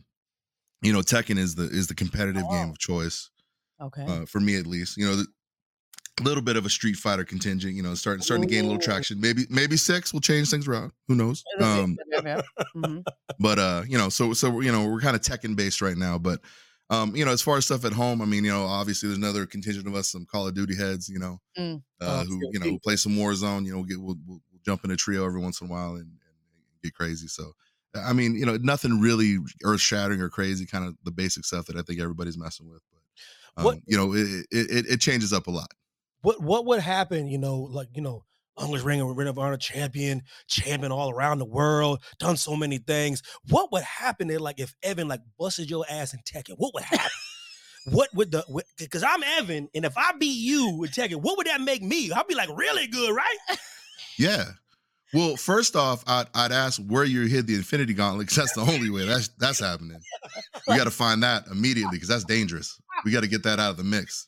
you 0.83 0.93
know, 0.93 1.01
Tekken 1.01 1.39
is 1.39 1.55
the 1.55 1.65
is 1.65 1.87
the 1.87 1.95
competitive 1.95 2.45
oh. 2.47 2.51
game 2.51 2.71
of 2.71 2.79
choice. 2.79 3.31
Okay. 3.81 4.05
Uh, 4.05 4.27
for 4.27 4.41
me, 4.41 4.57
at 4.57 4.67
least, 4.67 4.97
you 4.97 5.05
know, 5.05 5.23
a 6.21 6.23
little 6.23 6.43
bit 6.43 6.57
of 6.57 6.67
a 6.67 6.71
Street 6.71 6.97
Fighter 6.97 7.25
contingent. 7.25 7.75
You 7.75 7.83
know, 7.83 7.95
starting 7.95 8.23
starting 8.23 8.47
to 8.47 8.53
gain 8.53 8.65
a 8.65 8.69
little 8.69 8.83
traction. 8.83 9.21
Maybe 9.21 9.47
maybe 9.51 9.77
six 9.77 10.13
will 10.13 10.21
change 10.21 10.51
things 10.51 10.69
around. 10.69 10.93
Who 11.09 11.15
knows? 11.15 11.45
Um, 11.61 11.97
mm-hmm. 12.13 13.01
But 13.39 13.59
uh, 13.59 13.83
you 13.89 13.99
know, 13.99 14.09
so 14.09 14.33
so 14.33 14.61
you 14.61 14.71
know, 14.71 14.87
we're 14.87 15.01
kind 15.01 15.17
of 15.17 15.23
Tekken 15.23 15.57
based 15.57 15.81
right 15.81 15.97
now, 15.97 16.19
but 16.19 16.41
um, 16.93 17.17
you 17.17 17.25
know, 17.25 17.31
as 17.33 17.41
far 17.41 17.57
as 17.57 17.65
stuff 17.65 17.87
at 17.87 17.95
home, 17.95 18.21
I 18.21 18.27
mean, 18.27 18.45
you 18.45 18.51
know, 18.51 18.65
obviously 18.65 19.09
there's 19.09 19.17
another 19.17 19.47
contingent 19.47 19.87
of 19.87 19.95
us, 19.95 20.13
some 20.13 20.27
Call 20.27 20.47
of 20.47 20.55
Duty 20.55 20.77
heads, 20.77 21.09
you 21.09 21.19
know, 21.19 21.39
mm. 21.59 21.83
uh, 22.03 22.23
oh, 22.23 22.25
who 22.27 22.39
you 22.53 22.61
know 22.61 22.67
who 22.67 22.79
play 22.81 22.97
some 22.97 23.13
Warzone. 23.13 23.65
You 23.65 23.71
know, 23.73 23.79
we'll 23.79 23.87
get 23.87 24.01
we'll, 24.01 24.17
we'll, 24.27 24.41
jump 24.65 24.85
in 24.85 24.93
a 24.93 24.97
trio 24.97 25.27
every 25.27 25.41
once 25.41 25.61
in 25.61 25.67
a 25.67 25.71
while 25.71 25.95
and, 25.95 26.03
and 26.03 26.13
get 26.85 26.95
crazy. 26.95 27.27
So, 27.27 27.51
I 27.97 28.13
mean, 28.13 28.37
you 28.37 28.47
know, 28.47 28.57
nothing 28.59 29.01
really 29.01 29.39
earth 29.65 29.81
shattering 29.81 30.21
or 30.21 30.29
crazy, 30.29 30.67
kind 30.67 30.85
of 30.85 30.95
the 31.03 31.11
basic 31.11 31.45
stuff 31.45 31.67
that 31.67 31.75
I 31.75 31.83
think 31.83 31.99
everybody's 31.99 32.39
messing 32.39 32.69
with. 32.69 32.81
But 32.93 33.61
um, 33.61 33.65
what 33.65 33.79
you 33.87 33.97
know, 33.97 34.13
it, 34.13 34.47
it 34.53 34.87
it 34.87 35.01
changes 35.01 35.33
up 35.33 35.47
a 35.47 35.51
lot. 35.51 35.73
What 36.21 36.43
what 36.43 36.67
would 36.67 36.81
happen? 36.81 37.27
You 37.27 37.39
know, 37.39 37.57
like 37.57 37.89
you 37.95 38.03
know, 38.03 38.25
English 38.61 38.83
Ring 38.83 39.01
of 39.01 39.17
Ring 39.17 39.29
of 39.29 39.39
Honor 39.39 39.57
champion, 39.57 40.23
champion 40.47 40.93
all 40.93 41.11
around 41.11 41.39
the 41.39 41.45
world, 41.45 42.03
done 42.19 42.37
so 42.37 42.57
many 42.57 42.79
things. 42.79 43.23
What 43.49 43.73
would 43.73 43.83
happen 43.83 44.29
there, 44.29 44.39
like 44.39 44.61
if 44.61 44.75
Evan 44.83 45.09
like 45.09 45.21
busted 45.39 45.71
your 45.71 45.85
ass 45.89 46.15
in 46.15 46.21
Tekken? 46.21 46.55
What 46.57 46.75
would 46.75 46.85
happen? 46.85 47.11
what 47.87 48.09
would 48.15 48.31
the 48.31 48.45
because 48.79 49.03
I'm 49.03 49.23
Evan, 49.23 49.69
and 49.75 49.85
if 49.85 49.97
I 49.97 50.13
beat 50.13 50.39
you 50.39 50.83
in 50.85 50.91
Tekken, 50.91 51.17
what 51.17 51.37
would 51.39 51.47
that 51.47 51.61
make 51.61 51.83
me? 51.83 52.13
I'd 52.13 52.27
be 52.27 52.35
like 52.35 52.51
really 52.57 52.87
good, 52.87 53.15
right? 53.15 53.59
Yeah. 54.19 54.45
Well, 55.15 55.37
first 55.37 55.77
off, 55.77 56.03
I'd, 56.07 56.27
I'd 56.35 56.53
ask 56.53 56.81
where 56.87 57.05
you 57.05 57.27
hid 57.27 57.47
the 57.47 57.55
Infinity 57.55 57.93
Gauntlet 57.93 58.29
because 58.29 58.37
that's 58.37 58.55
the 58.55 58.73
only 58.73 58.89
way 58.89 59.05
that's 59.05 59.29
that's 59.39 59.61
happening. 59.61 60.01
We 60.67 60.77
got 60.77 60.85
to 60.85 60.91
find 60.91 61.23
that 61.23 61.47
immediately 61.51 61.97
because 61.97 62.09
that's 62.09 62.25
dangerous. 62.25 62.81
We 63.05 63.11
got 63.11 63.21
to 63.23 63.29
get 63.29 63.43
that 63.43 63.59
out 63.59 63.73
of 63.73 63.77
the 63.77 63.85
mix. 63.85 64.27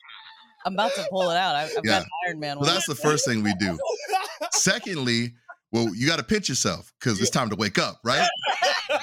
I'm 0.64 0.74
about 0.74 0.94
to 0.94 1.07
pull 1.11 1.31
it 1.31 1.37
out. 1.37 1.55
I've, 1.55 1.70
I've 1.77 1.85
yeah. 1.85 2.00
got 2.00 2.07
Iron 2.27 2.40
Man. 2.40 2.59
Well, 2.59 2.72
that's 2.72 2.87
the 2.87 2.94
first 2.94 3.27
thing 3.27 3.42
we 3.42 3.55
do. 3.55 3.79
Secondly, 4.53 5.35
well, 5.72 5.94
you 5.94 6.07
got 6.07 6.16
to 6.16 6.22
pinch 6.24 6.48
yourself 6.48 6.92
because 6.98 7.20
it's 7.20 7.31
time 7.31 7.50
to 7.50 7.57
wake 7.57 7.79
up, 7.79 8.00
right? 8.05 8.27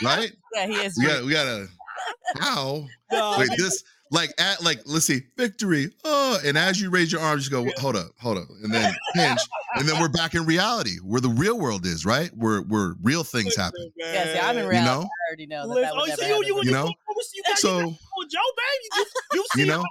Right? 0.03 0.31
Yeah, 0.55 0.67
he 0.67 0.73
is. 0.73 0.97
We 0.97 1.05
got 1.05 1.23
we 1.23 1.31
got 1.33 1.43
to. 1.43 1.67
How? 2.39 2.87
No, 3.11 3.35
Wait, 3.37 3.49
this 3.57 3.83
like 4.11 4.29
at 4.37 4.61
like 4.61 4.81
let's 4.85 5.05
see 5.05 5.21
victory 5.37 5.89
oh 6.03 6.37
and 6.45 6.57
as 6.57 6.79
you 6.79 6.89
raise 6.89 7.11
your 7.11 7.21
arms 7.21 7.45
you 7.45 7.51
go 7.51 7.71
hold 7.77 7.95
up 7.95 8.11
hold 8.19 8.37
up 8.37 8.47
and 8.61 8.71
then 8.73 8.93
pinch 9.15 9.39
and 9.75 9.87
then 9.87 9.99
we're 9.99 10.09
back 10.09 10.35
in 10.35 10.45
reality 10.45 10.97
where 11.03 11.21
the 11.21 11.29
real 11.29 11.57
world 11.57 11.85
is 11.85 12.05
right 12.05 12.29
where 12.35 12.59
where 12.61 12.95
real 13.01 13.23
things 13.23 13.55
happen 13.55 13.91
yeah 13.95 14.33
see, 14.33 14.39
i'm 14.39 14.57
in 14.57 14.67
reality 14.67 14.77
you 14.77 14.85
know? 14.85 15.01
i 15.01 15.29
already 15.29 15.47
know 15.47 15.73
that, 15.73 15.81
that 15.81 15.95
would 15.95 16.09
oh, 16.11 16.15
so 16.15 16.25
you, 16.25 16.45
you, 16.45 16.61
you, 16.63 16.71
know 16.71 16.93
so 17.55 17.79
joe 17.79 18.39
baby 18.97 19.07
you, 19.33 19.45
you 19.55 19.65
know 19.65 19.83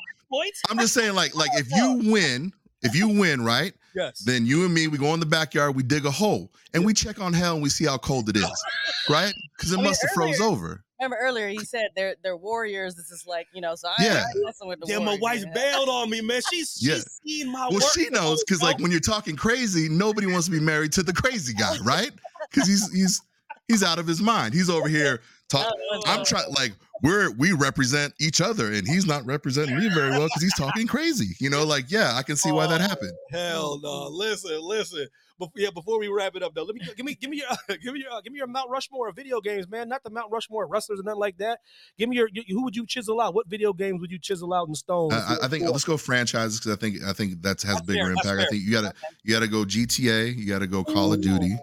I'm 0.69 0.79
just 0.79 0.95
saying, 0.95 1.14
like, 1.14 1.35
like 1.35 1.51
oh, 1.55 1.59
if 1.59 1.71
you 1.73 2.11
win, 2.11 2.53
If 2.83 2.95
you 2.95 3.09
win, 3.09 3.45
right? 3.45 3.75
Yes. 3.95 4.21
Then 4.21 4.47
you 4.47 4.64
and 4.64 4.73
me, 4.73 4.87
we 4.87 4.99
go 4.99 5.12
in 5.14 5.21
the 5.21 5.27
backyard, 5.27 5.75
we 5.75 5.83
dig 5.83 6.07
a 6.07 6.11
hole, 6.11 6.51
and 6.73 6.85
we 6.85 6.95
check 6.95 7.21
on 7.21 7.33
hell 7.33 7.55
and 7.55 7.62
we 7.62 7.69
see 7.69 7.85
how 7.85 7.99
cold 7.99 8.29
it 8.29 8.37
is, 8.37 8.64
right? 9.11 9.35
Because 9.57 9.73
it 9.73 9.77
oh, 9.77 9.81
I 9.81 9.83
mean, 9.83 9.90
must 9.90 10.03
have 10.03 10.11
froze 10.12 10.40
over. 10.40 10.83
Remember 10.99 11.16
earlier 11.21 11.49
he 11.49 11.59
said 11.61 11.88
they're 11.97 12.14
they're 12.23 12.37
warriors. 12.37 12.95
This 12.95 13.11
is 13.11 13.27
like 13.27 13.47
you 13.55 13.61
know, 13.62 13.75
so 13.75 13.88
I 13.88 14.05
yeah. 14.05 14.25
messing 14.37 14.69
with 14.69 14.81
the 14.81 14.87
yeah. 14.87 14.99
Warriors, 14.99 15.21
my 15.21 15.23
wife's 15.23 15.47
bailed 15.55 15.88
on 15.88 16.11
me, 16.11 16.21
man. 16.21 16.43
She's 16.51 16.79
yeah. 16.87 16.97
she's 16.97 17.21
seen 17.25 17.51
my. 17.51 17.69
Well, 17.71 17.81
she 17.81 18.09
knows 18.11 18.45
because 18.45 18.62
like 18.62 18.79
when 18.79 18.90
you're 18.90 19.01
talking 19.01 19.35
crazy, 19.35 19.88
nobody 19.88 20.27
wants 20.27 20.47
to 20.47 20.53
be 20.53 20.61
married 20.61 20.93
to 20.93 21.03
the 21.03 21.12
crazy 21.12 21.55
guy, 21.55 21.79
right? 21.83 22.11
Because 22.51 22.69
he's 22.69 22.93
he's 22.93 23.23
he's 23.66 23.83
out 23.83 23.99
of 23.99 24.07
his 24.07 24.21
mind. 24.21 24.53
He's 24.53 24.69
over 24.69 24.88
here 24.88 25.23
talking. 25.50 25.78
I'm 26.06 26.24
trying 26.24 26.52
like 26.54 26.72
we're 27.02 27.30
we 27.32 27.52
represent 27.52 28.14
each 28.20 28.40
other, 28.40 28.72
and 28.72 28.86
he's 28.86 29.06
not 29.06 29.24
representing 29.26 29.78
me 29.78 29.88
very 29.88 30.10
well 30.10 30.26
because 30.26 30.42
he's 30.42 30.56
talking 30.56 30.86
crazy. 30.86 31.34
You 31.38 31.50
know, 31.50 31.64
like 31.64 31.90
yeah, 31.90 32.14
I 32.14 32.22
can 32.22 32.36
see 32.36 32.52
why 32.52 32.66
that 32.66 32.80
happened. 32.80 33.12
Oh, 33.12 33.36
hell 33.36 33.80
no! 33.82 34.08
Listen, 34.08 34.60
listen. 34.62 35.06
But 35.40 35.48
yeah, 35.56 35.70
before 35.70 35.98
we 35.98 36.08
wrap 36.08 36.36
it 36.36 36.42
up 36.42 36.54
though, 36.54 36.64
let 36.64 36.74
me 36.74 36.82
give 36.96 37.06
me 37.06 37.14
give 37.14 37.30
me 37.30 37.38
your 37.38 37.78
give 37.78 37.94
me 37.94 38.00
your 38.00 38.22
give 38.22 38.32
me 38.32 38.36
your 38.36 38.46
Mount 38.46 38.68
Rushmore 38.68 39.08
of 39.08 39.16
video 39.16 39.40
games, 39.40 39.68
man. 39.68 39.88
Not 39.88 40.04
the 40.04 40.10
Mount 40.10 40.30
Rushmore 40.30 40.66
wrestlers 40.66 40.98
and 40.98 41.06
nothing 41.06 41.18
like 41.18 41.38
that. 41.38 41.60
Give 41.98 42.10
me 42.10 42.16
your, 42.16 42.28
who 42.48 42.62
would 42.64 42.76
you 42.76 42.86
chisel 42.86 43.20
out? 43.20 43.34
What 43.34 43.48
video 43.48 43.72
games 43.72 44.02
would 44.02 44.10
you 44.10 44.18
chisel 44.18 44.52
out 44.52 44.68
in 44.68 44.74
stone? 44.74 45.12
I, 45.12 45.38
I 45.42 45.48
think 45.48 45.64
let's 45.64 45.84
go 45.84 45.96
franchises 45.96 46.60
because 46.60 46.76
I 46.76 46.76
think 46.78 47.02
I 47.02 47.14
think 47.14 47.40
that 47.42 47.62
has 47.62 47.76
that's 47.76 47.80
bigger 47.86 48.04
fair, 48.04 48.10
impact. 48.10 48.40
I 48.40 48.46
think 48.50 48.62
you 48.62 48.70
gotta 48.70 48.92
you 49.24 49.32
gotta 49.32 49.48
go 49.48 49.64
GTA, 49.64 50.36
you 50.36 50.46
gotta 50.46 50.66
go 50.66 50.84
Call 50.84 51.10
Ooh. 51.10 51.14
of 51.14 51.22
Duty. 51.22 51.56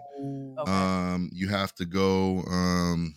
Okay. 0.58 0.72
Um, 0.72 1.30
you 1.32 1.46
have 1.48 1.72
to 1.76 1.84
go 1.84 2.42
um 2.50 3.14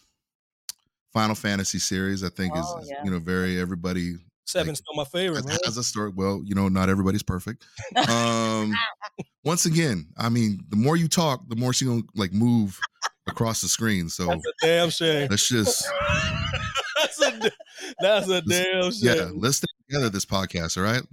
Final 1.13 1.35
Fantasy 1.35 1.79
series. 1.79 2.23
I 2.23 2.29
think 2.29 2.53
oh, 2.55 2.79
is, 2.79 2.89
yeah. 2.89 3.03
you 3.03 3.11
know 3.11 3.19
very 3.19 3.59
everybody 3.59 4.15
Seven's 4.45 4.67
like, 4.69 4.75
still 4.77 4.95
my 4.95 5.05
favorite. 5.05 5.49
As, 5.49 5.59
as, 5.67 5.77
a 5.77 5.83
story, 5.83 6.11
well, 6.13 6.41
you 6.43 6.55
know, 6.55 6.67
not 6.67 6.89
everybody's 6.89 7.23
perfect. 7.23 7.65
Um, 8.09 8.73
once 9.45 9.65
again, 9.65 10.07
I 10.17 10.29
mean, 10.29 10.59
the 10.69 10.75
more 10.75 10.97
you 10.97 11.07
talk, 11.07 11.47
the 11.47 11.55
more 11.55 11.73
she 11.73 11.85
gonna 11.85 12.01
like 12.15 12.33
move 12.33 12.79
across 13.27 13.61
the 13.61 13.67
screen. 13.67 14.09
So 14.09 14.25
that's 14.25 14.45
a 14.45 14.65
damn 14.65 14.89
shame. 14.89 15.27
Let's 15.29 15.47
just. 15.47 15.85
that's 16.97 17.21
a 17.21 17.51
that's 17.99 18.29
a 18.29 18.41
damn 18.41 18.91
shame. 18.91 19.15
Yeah, 19.15 19.29
let's 19.33 19.57
stay 19.57 19.67
together 19.87 20.09
this 20.09 20.25
podcast. 20.25 20.77
All 20.77 20.83
right. 20.83 21.03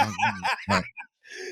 all 0.00 0.76
right. 0.76 0.84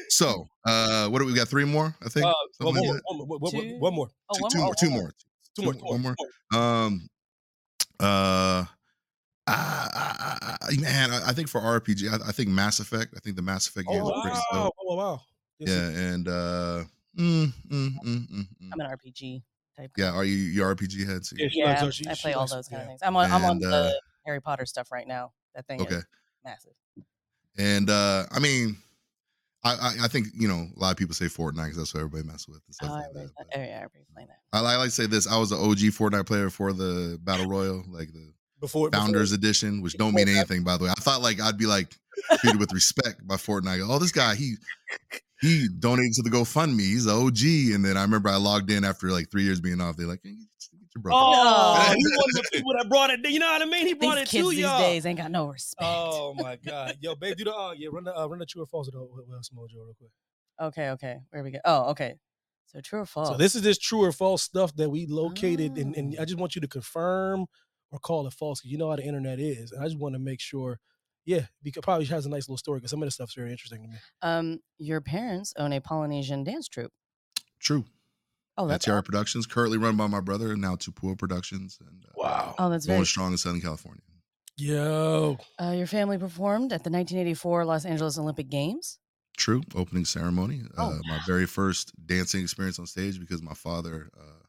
So, 0.08 0.46
uh, 0.64 1.08
what 1.08 1.18
do 1.18 1.26
we 1.26 1.34
got? 1.34 1.48
Three 1.48 1.64
more, 1.64 1.94
I 2.02 2.08
think. 2.08 2.24
Uh, 2.24 2.32
one, 2.58 2.74
more, 2.74 3.00
one, 3.04 3.18
more, 3.18 3.26
one, 3.38 3.52
more, 3.52 3.78
one 3.80 3.94
more. 3.94 4.08
Oh, 4.30 4.48
two, 4.48 4.72
two 4.78 4.90
more. 4.90 5.12
Two 5.56 5.64
more. 5.64 5.74
Two 5.74 5.80
more. 5.82 5.92
One 5.98 6.00
more. 6.00 6.16
Um. 6.54 7.08
Uh. 8.00 8.64
Uh, 9.46 10.56
man, 10.78 11.12
I, 11.12 11.28
I, 11.28 11.32
think 11.32 11.48
for 11.50 11.60
RPG, 11.60 12.10
I, 12.10 12.28
I, 12.28 12.32
think 12.32 12.48
Mass 12.48 12.80
Effect. 12.80 13.12
I 13.14 13.20
think 13.20 13.36
the 13.36 13.42
Mass 13.42 13.68
Effect 13.68 13.86
games 13.86 14.00
oh, 14.02 14.10
are 14.10 14.22
pretty 14.22 14.38
wow. 14.52 14.70
Oh, 14.80 14.94
wow. 14.94 15.20
Yes, 15.58 15.68
yeah, 15.68 16.00
and 16.00 16.28
uh, 16.28 16.84
mm, 17.18 17.52
mm, 17.52 17.52
mm, 17.70 17.94
mm, 18.04 18.28
mm. 18.30 18.46
I'm 18.72 18.80
an 18.80 18.86
RPG 18.86 19.42
type. 19.76 19.90
Yeah, 19.96 20.12
are 20.12 20.24
you 20.24 20.34
you 20.34 20.62
RPG 20.62 21.06
heads? 21.06 21.32
Yeah, 21.36 21.48
yeah 21.52 21.90
she, 21.90 22.08
I 22.08 22.14
play 22.14 22.32
all 22.32 22.46
those 22.46 22.68
kind 22.68 22.82
of 22.82 22.88
things. 22.88 23.00
I'm 23.02 23.16
on, 23.16 23.26
and, 23.26 23.34
I'm 23.34 23.44
on 23.44 23.58
the 23.58 23.70
uh, 23.70 23.92
Harry 24.24 24.40
Potter 24.40 24.66
stuff 24.66 24.90
right 24.90 25.06
now. 25.06 25.32
That 25.54 25.66
thing 25.66 25.80
okay. 25.82 25.96
is 25.96 26.06
massive. 26.44 26.72
And 27.58 27.90
uh, 27.90 28.24
I 28.32 28.40
mean, 28.40 28.76
I, 29.64 29.94
I, 30.02 30.08
think 30.08 30.26
you 30.34 30.46
know 30.46 30.68
a 30.76 30.78
lot 30.78 30.90
of 30.90 30.98
people 30.98 31.14
say 31.14 31.24
Fortnite 31.24 31.64
because 31.64 31.78
that's 31.78 31.94
what 31.94 32.00
everybody 32.00 32.24
messes 32.24 32.48
with 32.48 32.60
and 32.66 32.74
oh, 32.82 32.86
stuff 32.86 32.90
oh, 32.90 32.94
like 32.94 33.12
that. 33.14 33.46
Oh, 33.56 33.60
yeah, 33.60 33.76
everybody 33.76 34.04
playing 34.12 34.28
that. 34.28 34.38
I, 34.52 34.58
I 34.58 34.76
like 34.76 34.86
to 34.86 34.90
say 34.90 35.06
this: 35.06 35.26
I 35.26 35.38
was 35.38 35.52
an 35.52 35.58
OG 35.58 35.78
Fortnite 35.94 36.26
player 36.26 36.50
for 36.50 36.72
the 36.72 37.18
Battle 37.22 37.46
Royale, 37.46 37.82
like 37.88 38.12
the 38.12 38.32
before 38.60 38.90
Founders 38.90 39.30
before, 39.30 39.38
Edition, 39.38 39.80
which 39.80 39.96
don't 39.96 40.14
mean 40.14 40.28
anything 40.28 40.64
by 40.64 40.76
the 40.76 40.84
way. 40.84 40.90
I 40.90 41.00
thought 41.00 41.22
like 41.22 41.40
I'd 41.40 41.56
be 41.56 41.66
like 41.66 41.94
treated 42.40 42.60
with 42.60 42.72
respect 42.72 43.26
by 43.26 43.36
Fortnite. 43.36 43.86
Oh, 43.88 43.98
this 43.98 44.12
guy 44.12 44.34
he 44.34 44.56
he 45.40 45.68
donated 45.78 46.12
to 46.14 46.22
the 46.22 46.30
GoFundMe. 46.30 46.80
He's 46.80 47.06
an 47.06 47.12
OG, 47.12 47.74
and 47.74 47.84
then 47.84 47.96
I 47.96 48.02
remember 48.02 48.28
I 48.28 48.36
logged 48.36 48.70
in 48.70 48.84
after 48.84 49.10
like 49.10 49.30
three 49.30 49.44
years 49.44 49.60
being 49.60 49.80
off. 49.80 49.96
They're 49.96 50.06
like, 50.06 50.20
hey, 50.22 50.36
your 50.94 51.02
brother. 51.02 51.18
Oh, 51.20 51.94
he 51.96 52.04
one 52.04 52.24
of 52.28 52.34
the 52.34 52.48
people 52.52 52.72
that 52.76 52.88
brought 52.88 53.10
it. 53.10 53.20
You 53.28 53.38
know 53.38 53.50
what 53.50 53.62
I 53.62 53.64
mean? 53.64 53.86
He 53.86 53.94
brought 53.94 54.16
these 54.16 54.24
it 54.24 54.28
kids 54.28 54.44
to 54.44 54.50
these 54.50 54.60
y'all. 54.60 54.78
days 54.78 55.06
ain't 55.06 55.18
got 55.18 55.30
no 55.30 55.46
respect. 55.46 55.82
Oh 55.82 56.34
my 56.34 56.56
god, 56.66 56.96
yo, 57.00 57.14
babe, 57.14 57.36
do 57.36 57.44
the 57.44 57.54
uh, 57.54 57.72
yeah, 57.76 57.88
run 57.92 58.04
the 58.04 58.16
uh, 58.16 58.26
run 58.26 58.38
the 58.38 58.46
true 58.46 58.62
or 58.62 58.66
false 58.66 58.86
with, 58.86 58.94
with, 58.94 59.26
with 59.28 59.50
Mojo 59.54 59.74
real 59.76 59.94
quick. 59.98 60.10
Okay, 60.60 60.90
okay, 60.90 61.18
where 61.30 61.42
we 61.42 61.50
go? 61.50 61.58
Oh, 61.64 61.90
okay. 61.90 62.14
So 62.66 62.80
true 62.80 63.00
or 63.00 63.06
false? 63.06 63.28
So 63.28 63.36
this 63.36 63.54
is 63.54 63.62
this 63.62 63.78
true 63.78 64.02
or 64.02 64.12
false 64.12 64.42
stuff 64.42 64.74
that 64.76 64.90
we 64.90 65.06
located, 65.06 65.72
oh. 65.76 65.80
and, 65.80 65.96
and 65.96 66.16
I 66.18 66.24
just 66.24 66.38
want 66.38 66.54
you 66.54 66.60
to 66.60 66.68
confirm 66.68 67.46
or 67.94 67.98
call 68.00 68.26
it 68.26 68.32
false 68.32 68.60
because 68.60 68.72
you 68.72 68.78
know 68.78 68.90
how 68.90 68.96
the 68.96 69.04
internet 69.04 69.38
is. 69.38 69.70
And 69.70 69.82
I 69.82 69.86
just 69.86 69.98
want 69.98 70.14
to 70.16 70.18
make 70.18 70.40
sure, 70.40 70.80
yeah, 71.24 71.46
because 71.62 71.82
probably 71.82 72.06
has 72.06 72.26
a 72.26 72.28
nice 72.28 72.48
little 72.48 72.58
story 72.58 72.80
because 72.80 72.90
some 72.90 73.02
of 73.02 73.06
the 73.06 73.12
stuff's 73.12 73.34
very 73.34 73.52
interesting 73.52 73.82
to 73.82 73.88
me. 73.88 73.96
Um, 74.22 74.60
your 74.78 75.00
parents 75.00 75.54
own 75.56 75.72
a 75.72 75.80
Polynesian 75.80 76.42
dance 76.42 76.68
troupe. 76.68 76.92
True. 77.60 77.84
Oh, 78.56 78.68
that's 78.68 78.84
Tiara 78.84 79.02
Productions, 79.02 79.46
currently 79.46 79.78
run 79.78 79.96
by 79.96 80.06
my 80.06 80.20
brother, 80.20 80.52
and 80.52 80.60
now 80.60 80.76
Tupua 80.76 81.18
Productions. 81.18 81.78
And 81.80 82.04
uh, 82.06 82.12
wow, 82.16 82.54
oh, 82.58 82.70
that's 82.70 82.86
very 82.86 83.04
strong 83.04 83.32
in 83.32 83.38
Southern 83.38 83.60
California. 83.60 84.02
Yo, 84.56 85.36
uh, 85.60 85.70
your 85.70 85.88
family 85.88 86.18
performed 86.18 86.72
at 86.72 86.84
the 86.84 86.90
1984 86.90 87.64
Los 87.64 87.84
Angeles 87.84 88.18
Olympic 88.18 88.48
Games. 88.48 88.98
True, 89.36 89.62
opening 89.74 90.04
ceremony. 90.04 90.62
Oh, 90.78 90.92
uh, 90.92 90.98
my 91.08 91.18
very 91.26 91.46
first 91.46 91.92
dancing 92.06 92.42
experience 92.42 92.78
on 92.78 92.86
stage 92.86 93.18
because 93.18 93.42
my 93.42 93.54
father 93.54 94.10
uh, 94.16 94.44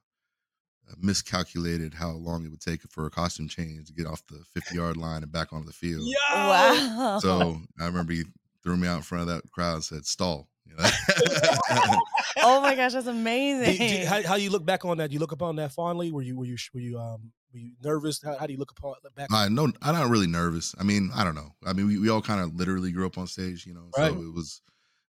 miscalculated 0.97 1.93
how 1.93 2.11
long 2.11 2.45
it 2.45 2.49
would 2.49 2.61
take 2.61 2.81
for 2.91 3.05
a 3.05 3.09
costume 3.09 3.47
change 3.47 3.87
to 3.87 3.93
get 3.93 4.05
off 4.05 4.21
the 4.27 4.43
50 4.53 4.75
yard 4.75 4.97
line 4.97 5.23
and 5.23 5.31
back 5.31 5.53
onto 5.53 5.65
the 5.65 5.73
field. 5.73 6.03
Yeah. 6.05 6.47
Wow. 6.47 7.19
So 7.19 7.57
I 7.79 7.85
remember 7.85 8.13
he 8.13 8.23
threw 8.63 8.77
me 8.77 8.87
out 8.87 8.97
in 8.97 9.03
front 9.03 9.23
of 9.23 9.27
that 9.27 9.51
crowd 9.51 9.75
and 9.75 9.83
said, 9.83 10.05
stall. 10.05 10.47
You 10.65 10.75
know? 10.75 10.89
oh 12.41 12.61
my 12.61 12.75
gosh, 12.75 12.93
that's 12.93 13.07
amazing. 13.07 13.77
Do, 13.77 13.97
do, 13.97 14.05
how, 14.05 14.23
how 14.23 14.35
you 14.35 14.49
look 14.49 14.65
back 14.65 14.85
on 14.85 14.97
that? 14.97 15.09
Do 15.09 15.13
you 15.13 15.19
look 15.19 15.31
upon 15.31 15.55
that 15.57 15.71
fondly? 15.71 16.11
Were 16.11 16.21
you 16.21 16.37
were 16.37 16.45
you 16.45 16.57
were 16.73 16.79
you 16.79 16.99
um 16.99 17.31
were 17.53 17.59
you 17.59 17.71
nervous? 17.83 18.21
How, 18.23 18.37
how 18.37 18.47
do 18.47 18.53
you 18.53 18.59
look 18.59 18.71
upon 18.71 18.95
look 19.03 19.15
back? 19.15 19.27
I 19.31 19.47
no, 19.49 19.71
I'm 19.81 19.95
not 19.95 20.09
really 20.09 20.27
nervous. 20.27 20.75
I 20.79 20.83
mean, 20.83 21.11
I 21.15 21.23
don't 21.23 21.35
know. 21.35 21.51
I 21.65 21.73
mean, 21.73 21.87
we, 21.87 21.99
we 21.99 22.09
all 22.09 22.21
kind 22.21 22.41
of 22.41 22.55
literally 22.55 22.91
grew 22.91 23.05
up 23.05 23.17
on 23.17 23.27
stage, 23.27 23.65
you 23.65 23.73
know. 23.73 23.89
Right. 23.97 24.11
So 24.11 24.19
it 24.19 24.33
was 24.33 24.61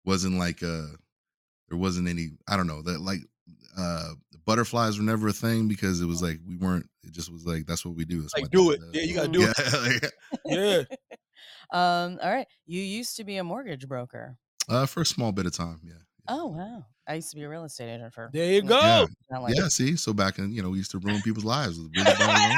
wasn't 0.05 0.39
like 0.39 0.63
uh 0.63 0.87
there 1.69 1.79
wasn't 1.79 2.09
any 2.09 2.31
I 2.49 2.57
don't 2.57 2.67
know 2.67 2.83
that 2.83 3.01
like 3.01 3.21
uh 3.77 4.11
butterflies 4.45 4.99
were 4.99 5.05
never 5.05 5.29
a 5.29 5.33
thing 5.33 5.69
because 5.69 6.01
it 6.01 6.07
was 6.07 6.23
like 6.23 6.39
we 6.47 6.57
weren't 6.57 6.87
it 7.03 7.13
just 7.13 7.33
was 7.33 7.47
like 7.47 7.67
that's 7.67 7.85
what 7.85 7.97
we 7.97 8.05
do 8.05 8.23
it's 8.23 8.35
like 8.37 8.51
do 8.51 8.71
it 8.71 8.81
yeah 8.93 9.03
you 9.03 9.15
gotta 9.15 9.29
do 9.29 9.41
yeah. 9.41 9.53
it 9.57 10.13
yeah 10.45 10.83
um 11.73 12.19
all 12.23 12.31
right 12.31 12.47
you 12.67 12.83
used 12.83 13.17
to 13.17 13.25
be 13.25 13.37
a 13.37 13.45
mortgage 13.45 13.89
broker 13.89 14.37
uh 14.69 14.87
for 14.87 15.03
a 15.03 15.07
small 15.07 15.33
bit 15.33 15.47
of 15.47 15.53
time 15.57 15.81
yeah, 15.85 15.93
yeah. 15.93 16.37
oh 16.37 16.47
wow 16.47 16.85
i 17.07 17.15
used 17.15 17.31
to 17.31 17.37
be 17.37 17.43
a 17.43 17.49
real 17.49 17.65
estate 17.65 17.93
agent 17.93 18.13
for 18.13 18.31
there 18.33 18.53
you 18.53 18.63
go 18.63 19.07
yeah, 19.31 19.39
like 19.39 19.55
yeah 19.57 19.69
see 19.69 19.97
so 19.97 20.13
back 20.13 20.39
in 20.39 20.53
you 20.53 20.63
know 20.63 20.71
we 20.71 20.79
used 20.79 20.91
to 20.91 20.99
ruin 20.99 21.21
people's 21.23 21.45
lives 21.45 21.79
with 21.79 21.91
really 21.97 22.13
bad 22.19 22.55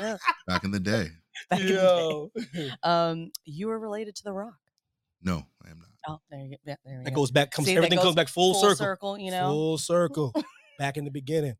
loans 0.02 0.20
back 0.46 0.64
in 0.64 0.70
the 0.70 0.80
day 0.80 1.08
back 1.50 1.60
Yo. 1.60 2.30
In 2.34 2.42
the 2.42 2.60
day. 2.60 2.70
um 2.82 3.30
you 3.44 3.68
were 3.68 3.78
related 3.78 4.16
to 4.16 4.24
the 4.24 4.32
rock 4.32 4.58
no 5.22 5.44
i 5.64 5.70
am 5.70 5.78
not 5.78 5.88
Oh, 6.08 6.18
there 6.30 6.40
you 6.40 6.50
go. 6.50 6.56
Yeah, 6.64 6.74
there 6.84 7.04
that 7.04 7.10
go. 7.10 7.20
goes 7.20 7.30
back. 7.30 7.50
Comes 7.52 7.68
See, 7.68 7.76
everything 7.76 7.98
goes, 7.98 8.06
comes 8.06 8.16
back 8.16 8.28
full, 8.28 8.54
full 8.54 8.62
circle. 8.62 8.76
circle. 8.76 9.18
You 9.18 9.30
know, 9.30 9.50
full 9.50 9.78
circle. 9.78 10.34
back 10.78 10.96
in 10.96 11.04
the 11.04 11.10
beginning. 11.10 11.54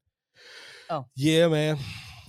Oh, 0.90 1.06
yeah, 1.14 1.48
man. 1.48 1.78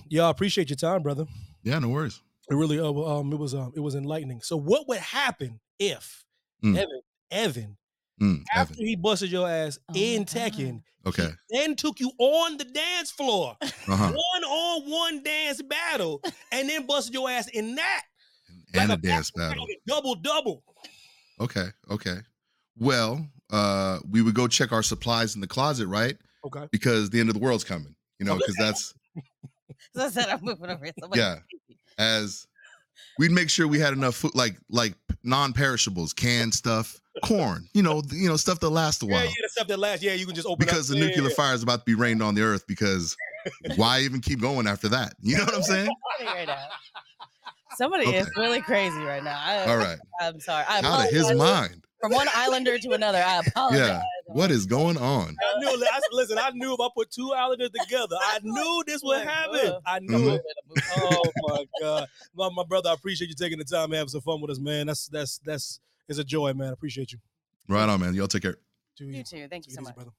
Yeah, 0.08 0.26
I 0.26 0.30
appreciate 0.30 0.70
your 0.70 0.76
time, 0.76 1.02
brother. 1.02 1.26
Yeah, 1.62 1.78
no 1.78 1.88
worries. 1.88 2.20
It 2.48 2.54
really, 2.54 2.78
uh, 2.78 2.92
um, 2.92 3.32
it 3.32 3.38
was, 3.38 3.54
um, 3.54 3.72
it 3.74 3.80
was 3.80 3.94
enlightening. 3.94 4.42
So, 4.42 4.56
what 4.56 4.86
would 4.88 4.98
happen 4.98 5.60
if 5.78 6.24
mm. 6.62 6.76
Evan, 6.76 7.00
Evan, 7.30 7.76
mm, 8.20 8.42
after 8.54 8.74
Evan. 8.74 8.86
he 8.86 8.96
busted 8.96 9.30
your 9.30 9.48
ass 9.48 9.78
oh 9.90 9.94
in 9.94 10.24
Tekken, 10.24 10.82
okay, 11.06 11.30
then 11.50 11.76
took 11.76 12.00
you 12.00 12.10
on 12.18 12.56
the 12.56 12.64
dance 12.64 13.10
floor, 13.10 13.56
uh-huh. 13.62 14.12
one 14.12 14.44
on 14.44 14.90
one 14.90 15.22
dance 15.22 15.62
battle, 15.62 16.22
and 16.52 16.68
then 16.68 16.86
busted 16.86 17.14
your 17.14 17.30
ass 17.30 17.48
in 17.48 17.74
that, 17.76 18.02
and, 18.74 18.88
like 18.88 18.98
a, 18.98 19.00
a 19.00 19.02
dance 19.02 19.30
battle, 19.30 19.66
double 19.86 20.14
double. 20.14 20.62
Okay, 21.40 21.66
okay. 21.90 22.18
Well, 22.78 23.26
uh, 23.50 24.00
we 24.10 24.22
would 24.22 24.34
go 24.34 24.48
check 24.48 24.72
our 24.72 24.82
supplies 24.82 25.34
in 25.34 25.40
the 25.40 25.46
closet, 25.46 25.86
right? 25.86 26.16
Okay. 26.44 26.68
Because 26.70 27.10
the 27.10 27.20
end 27.20 27.28
of 27.28 27.34
the 27.34 27.40
world's 27.40 27.64
coming, 27.64 27.94
you 28.18 28.26
know, 28.26 28.36
because 28.36 28.56
that's. 28.58 28.94
so 29.94 30.04
I 30.04 30.10
said 30.10 30.28
I'm 30.28 30.40
moving 30.42 30.70
over. 30.70 30.86
yeah. 31.14 31.36
As 31.98 32.46
we'd 33.18 33.30
make 33.30 33.50
sure 33.50 33.66
we 33.66 33.78
had 33.78 33.92
enough 33.92 34.16
food, 34.16 34.34
like 34.34 34.56
like 34.68 34.94
non-perishables, 35.22 36.12
canned 36.12 36.54
stuff, 36.54 37.00
corn, 37.22 37.68
you 37.74 37.82
know, 37.82 38.02
you 38.12 38.28
know, 38.28 38.36
stuff 38.36 38.60
that 38.60 38.70
lasts 38.70 39.02
a 39.02 39.06
while. 39.06 39.20
Yeah, 39.20 39.24
yeah, 39.24 39.34
the 39.42 39.48
stuff 39.48 39.68
that 39.68 39.78
lasts. 39.78 40.04
Yeah, 40.04 40.14
you 40.14 40.26
can 40.26 40.34
just 40.34 40.46
open 40.46 40.64
because 40.64 40.90
up. 40.90 40.94
the 40.94 41.00
yeah, 41.00 41.08
nuclear 41.08 41.28
yeah. 41.28 41.34
fire 41.34 41.54
is 41.54 41.62
about 41.62 41.80
to 41.80 41.84
be 41.84 41.94
rained 41.94 42.22
on 42.22 42.34
the 42.34 42.42
earth. 42.42 42.66
Because 42.66 43.16
why 43.76 44.00
even 44.00 44.20
keep 44.20 44.40
going 44.40 44.66
after 44.66 44.88
that? 44.88 45.14
You 45.20 45.38
know 45.38 45.44
what 45.44 45.54
I'm 45.54 45.62
saying? 45.62 45.90
Somebody 47.76 48.06
okay. 48.06 48.18
is 48.18 48.30
really 48.36 48.60
crazy 48.60 49.00
right 49.00 49.22
now. 49.22 49.40
I, 49.42 49.64
All 49.66 49.76
right. 49.76 49.98
I'm 50.20 50.38
sorry. 50.38 50.64
I 50.68 50.78
Out 50.78 51.06
of 51.06 51.10
his 51.10 51.32
mind. 51.32 51.84
From 52.00 52.12
one 52.12 52.28
islander 52.34 52.78
to 52.78 52.90
another. 52.92 53.18
I 53.18 53.40
apologize. 53.46 53.78
Yeah. 53.80 54.02
What 54.26 54.50
is 54.50 54.66
going 54.66 54.96
on? 54.96 55.36
I 55.38 55.58
knew. 55.58 55.68
I, 55.68 56.00
listen, 56.12 56.38
I 56.38 56.50
knew 56.50 56.72
if 56.74 56.80
I 56.80 56.88
put 56.96 57.10
two 57.10 57.32
islanders 57.32 57.70
together, 57.70 58.16
I 58.20 58.40
knew 58.42 58.82
this 58.86 59.02
would 59.02 59.22
happen. 59.22 59.74
I 59.86 59.98
knew 60.00 60.18
mm-hmm. 60.18 60.28
it. 60.30 60.42
Oh 60.96 61.22
my 61.42 61.66
god, 61.80 62.08
my, 62.34 62.48
my 62.54 62.64
brother, 62.64 62.90
I 62.90 62.94
appreciate 62.94 63.28
you 63.28 63.34
taking 63.34 63.58
the 63.58 63.64
time 63.64 63.84
and 63.84 63.94
having 63.94 64.08
some 64.08 64.22
fun 64.22 64.40
with 64.40 64.50
us, 64.50 64.58
man. 64.58 64.86
That's 64.86 65.08
that's 65.08 65.38
that's 65.44 65.80
it's 66.08 66.18
a 66.18 66.24
joy, 66.24 66.54
man. 66.54 66.68
I 66.68 66.72
appreciate 66.72 67.12
you. 67.12 67.18
Right 67.68 67.88
on, 67.88 68.00
man. 68.00 68.14
Y'all 68.14 68.26
take 68.26 68.42
care. 68.42 68.56
You 68.98 69.22
too. 69.22 69.46
Thank 69.48 69.66
you 69.66 69.72
so 69.72 69.82
much. 69.82 69.94
Brother. 69.94 70.10